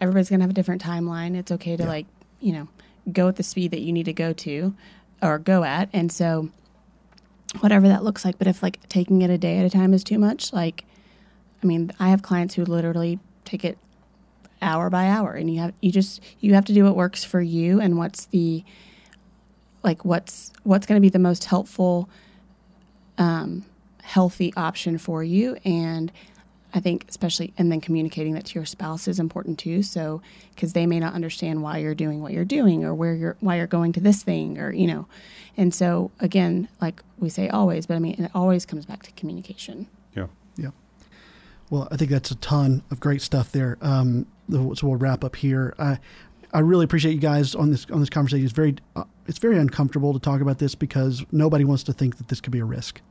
everybody's 0.00 0.28
going 0.28 0.40
to 0.40 0.44
have 0.44 0.50
a 0.50 0.54
different 0.54 0.82
timeline. 0.82 1.34
It's 1.34 1.50
okay 1.52 1.76
to, 1.76 1.82
Yeah. 1.82 1.88
like, 1.88 2.06
you 2.40 2.52
know, 2.52 2.68
go 3.10 3.28
at 3.28 3.36
the 3.36 3.42
speed 3.42 3.70
that 3.70 3.80
you 3.80 3.92
need 3.92 4.04
to 4.04 4.12
go 4.12 4.32
to 4.34 4.74
or 5.22 5.38
go 5.38 5.64
at. 5.64 5.88
And 5.92 6.12
so, 6.12 6.50
whatever 7.60 7.88
that 7.88 8.04
looks 8.04 8.24
like. 8.24 8.38
But 8.38 8.46
if, 8.46 8.62
like, 8.62 8.86
taking 8.88 9.22
it 9.22 9.30
a 9.30 9.38
day 9.38 9.58
at 9.58 9.64
a 9.64 9.70
time 9.70 9.94
is 9.94 10.04
too 10.04 10.18
much, 10.18 10.52
like, 10.52 10.84
I 11.62 11.66
mean, 11.66 11.90
I 11.98 12.10
have 12.10 12.22
clients 12.22 12.54
who 12.54 12.64
literally 12.64 13.18
take 13.44 13.64
it 13.64 13.78
hour 14.60 14.90
by 14.90 15.06
hour 15.06 15.32
and 15.34 15.52
you 15.52 15.60
have 15.60 15.72
you 15.80 15.92
just 15.92 16.20
you 16.40 16.54
have 16.54 16.64
to 16.64 16.72
do 16.72 16.84
what 16.84 16.96
works 16.96 17.24
for 17.24 17.40
you 17.40 17.80
and 17.80 17.96
what's 17.96 18.26
the 18.26 18.64
like 19.82 20.04
what's 20.04 20.52
what's 20.64 20.86
going 20.86 20.96
to 20.96 21.00
be 21.00 21.08
the 21.08 21.18
most 21.18 21.44
helpful 21.44 22.08
um 23.18 23.64
healthy 24.02 24.52
option 24.56 24.98
for 24.98 25.22
you 25.22 25.56
and 25.64 26.10
i 26.74 26.80
think 26.80 27.06
especially 27.08 27.52
and 27.58 27.70
then 27.72 27.80
communicating 27.80 28.34
that 28.34 28.44
to 28.44 28.54
your 28.54 28.64
spouse 28.66 29.08
is 29.08 29.18
important 29.18 29.58
too 29.58 29.82
so 29.82 30.20
because 30.54 30.72
they 30.72 30.86
may 30.86 30.98
not 31.00 31.14
understand 31.14 31.62
why 31.62 31.78
you're 31.78 31.94
doing 31.94 32.20
what 32.22 32.32
you're 32.32 32.44
doing 32.44 32.84
or 32.84 32.94
where 32.94 33.14
you're 33.14 33.36
why 33.40 33.56
you're 33.56 33.66
going 33.66 33.92
to 33.92 34.00
this 34.00 34.22
thing 34.22 34.58
or 34.58 34.72
you 34.72 34.86
know 34.86 35.06
and 35.56 35.74
so 35.74 36.10
again 36.20 36.68
like 36.80 37.02
we 37.18 37.28
say 37.28 37.48
always 37.48 37.86
but 37.86 37.94
i 37.94 37.98
mean 37.98 38.14
it 38.22 38.30
always 38.34 38.66
comes 38.66 38.84
back 38.86 39.02
to 39.02 39.12
communication 39.12 39.86
Yeah. 40.14 40.26
Yeah. 40.56 40.70
Well, 41.70 41.86
I 41.90 41.96
think 41.96 42.10
that's 42.10 42.30
a 42.30 42.36
ton 42.36 42.82
of 42.90 42.98
great 42.98 43.20
stuff 43.22 43.52
there. 43.52 43.76
Um, 43.82 44.26
so 44.50 44.74
we'll 44.82 44.96
wrap 44.96 45.22
up 45.22 45.36
here. 45.36 45.74
I, 45.78 45.98
I 46.54 46.60
really 46.60 46.84
appreciate 46.84 47.12
you 47.12 47.20
guys 47.20 47.54
on 47.54 47.70
this 47.70 47.84
on 47.90 48.00
this 48.00 48.08
conversation. 48.08 48.44
It's 48.44 48.54
very 48.54 48.76
uh, 48.96 49.04
it's 49.26 49.38
very 49.38 49.58
uncomfortable 49.58 50.14
to 50.14 50.18
talk 50.18 50.40
about 50.40 50.58
this 50.58 50.74
because 50.74 51.24
nobody 51.30 51.64
wants 51.64 51.82
to 51.84 51.92
think 51.92 52.16
that 52.16 52.28
this 52.28 52.40
could 52.40 52.52
be 52.52 52.60
a 52.60 52.64
risk. 52.64 53.02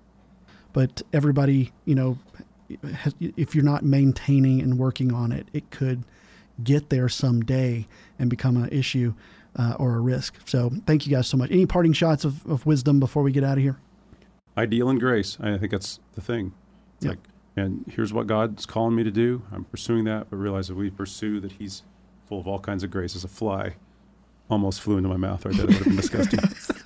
But 0.74 1.04
everybody, 1.14 1.72
you 1.86 1.94
know, 1.94 2.18
has, 2.36 2.46
if 3.20 3.56
you're 3.56 3.64
not 3.64 3.84
maintaining 3.84 4.62
and 4.62 4.78
working 4.78 5.14
on 5.14 5.32
it, 5.32 5.48
it 5.54 5.70
could 5.72 6.04
get 6.64 6.90
there 6.90 7.08
someday 7.10 7.88
and 8.20 8.30
become 8.30 8.58
an 8.58 8.70
issue 8.70 9.14
uh, 9.58 9.76
or 9.80 9.96
a 9.96 10.00
risk. 10.00 10.36
So 10.46 10.72
thank 10.86 11.06
you 11.06 11.16
guys 11.16 11.28
so 11.28 11.38
much. 11.38 11.52
Any 11.52 11.66
parting 11.66 11.94
shots 11.94 12.26
of, 12.26 12.46
of 12.46 12.66
wisdom 12.66 13.00
before 13.00 13.24
we 13.24 13.32
get 13.32 13.44
out 13.44 13.58
of 13.58 13.64
here? 13.64 13.78
Ideal 14.58 14.90
and 14.90 15.00
grace. 15.00 15.38
I 15.40 15.58
think 15.58 15.72
that's 15.72 16.00
the 16.16 16.22
thing. 16.22 16.54
It's 16.98 17.06
Yeah. 17.06 17.12
like, 17.12 17.20
and 17.56 17.86
here's 17.96 18.14
what 18.14 18.28
God's 18.28 18.66
calling 18.66 18.96
me 18.96 19.04
to 19.04 19.12
do. 19.12 19.44
I'm 19.52 19.64
pursuing 19.66 20.04
that, 20.06 20.30
but 20.30 20.38
realize 20.38 20.68
that 20.68 20.76
we 20.76 20.90
pursue 20.90 21.40
that 21.40 21.54
He's 21.54 21.84
full 22.28 22.40
of 22.40 22.48
all 22.48 22.60
kinds 22.60 22.84
of 22.84 22.92
grace. 22.92 23.16
As 23.16 23.24
a 23.24 23.28
fly 23.28 23.76
almost 24.50 24.80
flew 24.82 24.98
into 24.98 25.10
my 25.10 25.18
mouth 25.18 25.46
right 25.46 25.56
there. 25.56 25.66
That 25.66 25.74
would 25.74 25.76
have 25.78 25.86
been 25.86 25.96
disgusting. 25.96 26.40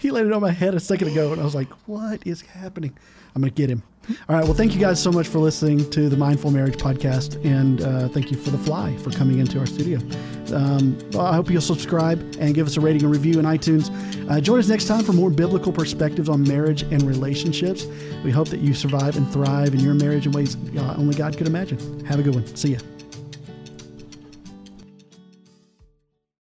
He 0.00 0.10
laid 0.10 0.26
it 0.26 0.32
on 0.32 0.40
my 0.40 0.50
head 0.50 0.74
a 0.74 0.80
second 0.80 1.08
ago, 1.08 1.32
and 1.32 1.40
I 1.40 1.44
was 1.44 1.54
like, 1.54 1.68
"What 1.86 2.26
is 2.26 2.40
happening?" 2.40 2.96
I'm 3.34 3.42
gonna 3.42 3.50
get 3.50 3.70
him. 3.70 3.82
All 4.28 4.34
right. 4.34 4.44
Well, 4.44 4.54
thank 4.54 4.74
you 4.74 4.80
guys 4.80 5.00
so 5.00 5.12
much 5.12 5.28
for 5.28 5.38
listening 5.38 5.88
to 5.90 6.08
the 6.08 6.16
Mindful 6.16 6.50
Marriage 6.50 6.76
podcast, 6.76 7.44
and 7.44 7.80
uh, 7.82 8.08
thank 8.08 8.30
you 8.30 8.36
for 8.36 8.50
the 8.50 8.58
fly 8.58 8.96
for 8.98 9.10
coming 9.10 9.38
into 9.38 9.58
our 9.60 9.66
studio. 9.66 10.00
Um, 10.52 10.98
I 11.16 11.34
hope 11.34 11.48
you'll 11.50 11.60
subscribe 11.60 12.18
and 12.40 12.54
give 12.54 12.66
us 12.66 12.76
a 12.76 12.80
rating 12.80 13.04
and 13.04 13.12
review 13.12 13.38
in 13.38 13.44
iTunes. 13.44 13.90
Uh, 14.28 14.40
join 14.40 14.58
us 14.58 14.68
next 14.68 14.86
time 14.86 15.04
for 15.04 15.12
more 15.12 15.30
biblical 15.30 15.70
perspectives 15.70 16.28
on 16.28 16.42
marriage 16.42 16.82
and 16.82 17.02
relationships. 17.02 17.86
We 18.24 18.32
hope 18.32 18.48
that 18.48 18.60
you 18.60 18.74
survive 18.74 19.16
and 19.16 19.30
thrive 19.32 19.74
in 19.74 19.80
your 19.80 19.94
marriage 19.94 20.26
in 20.26 20.32
ways 20.32 20.56
uh, 20.76 20.94
only 20.98 21.14
God 21.14 21.36
could 21.36 21.46
imagine. 21.46 22.04
Have 22.06 22.18
a 22.18 22.22
good 22.22 22.34
one. 22.34 22.46
See 22.56 22.72
ya. 22.72 22.78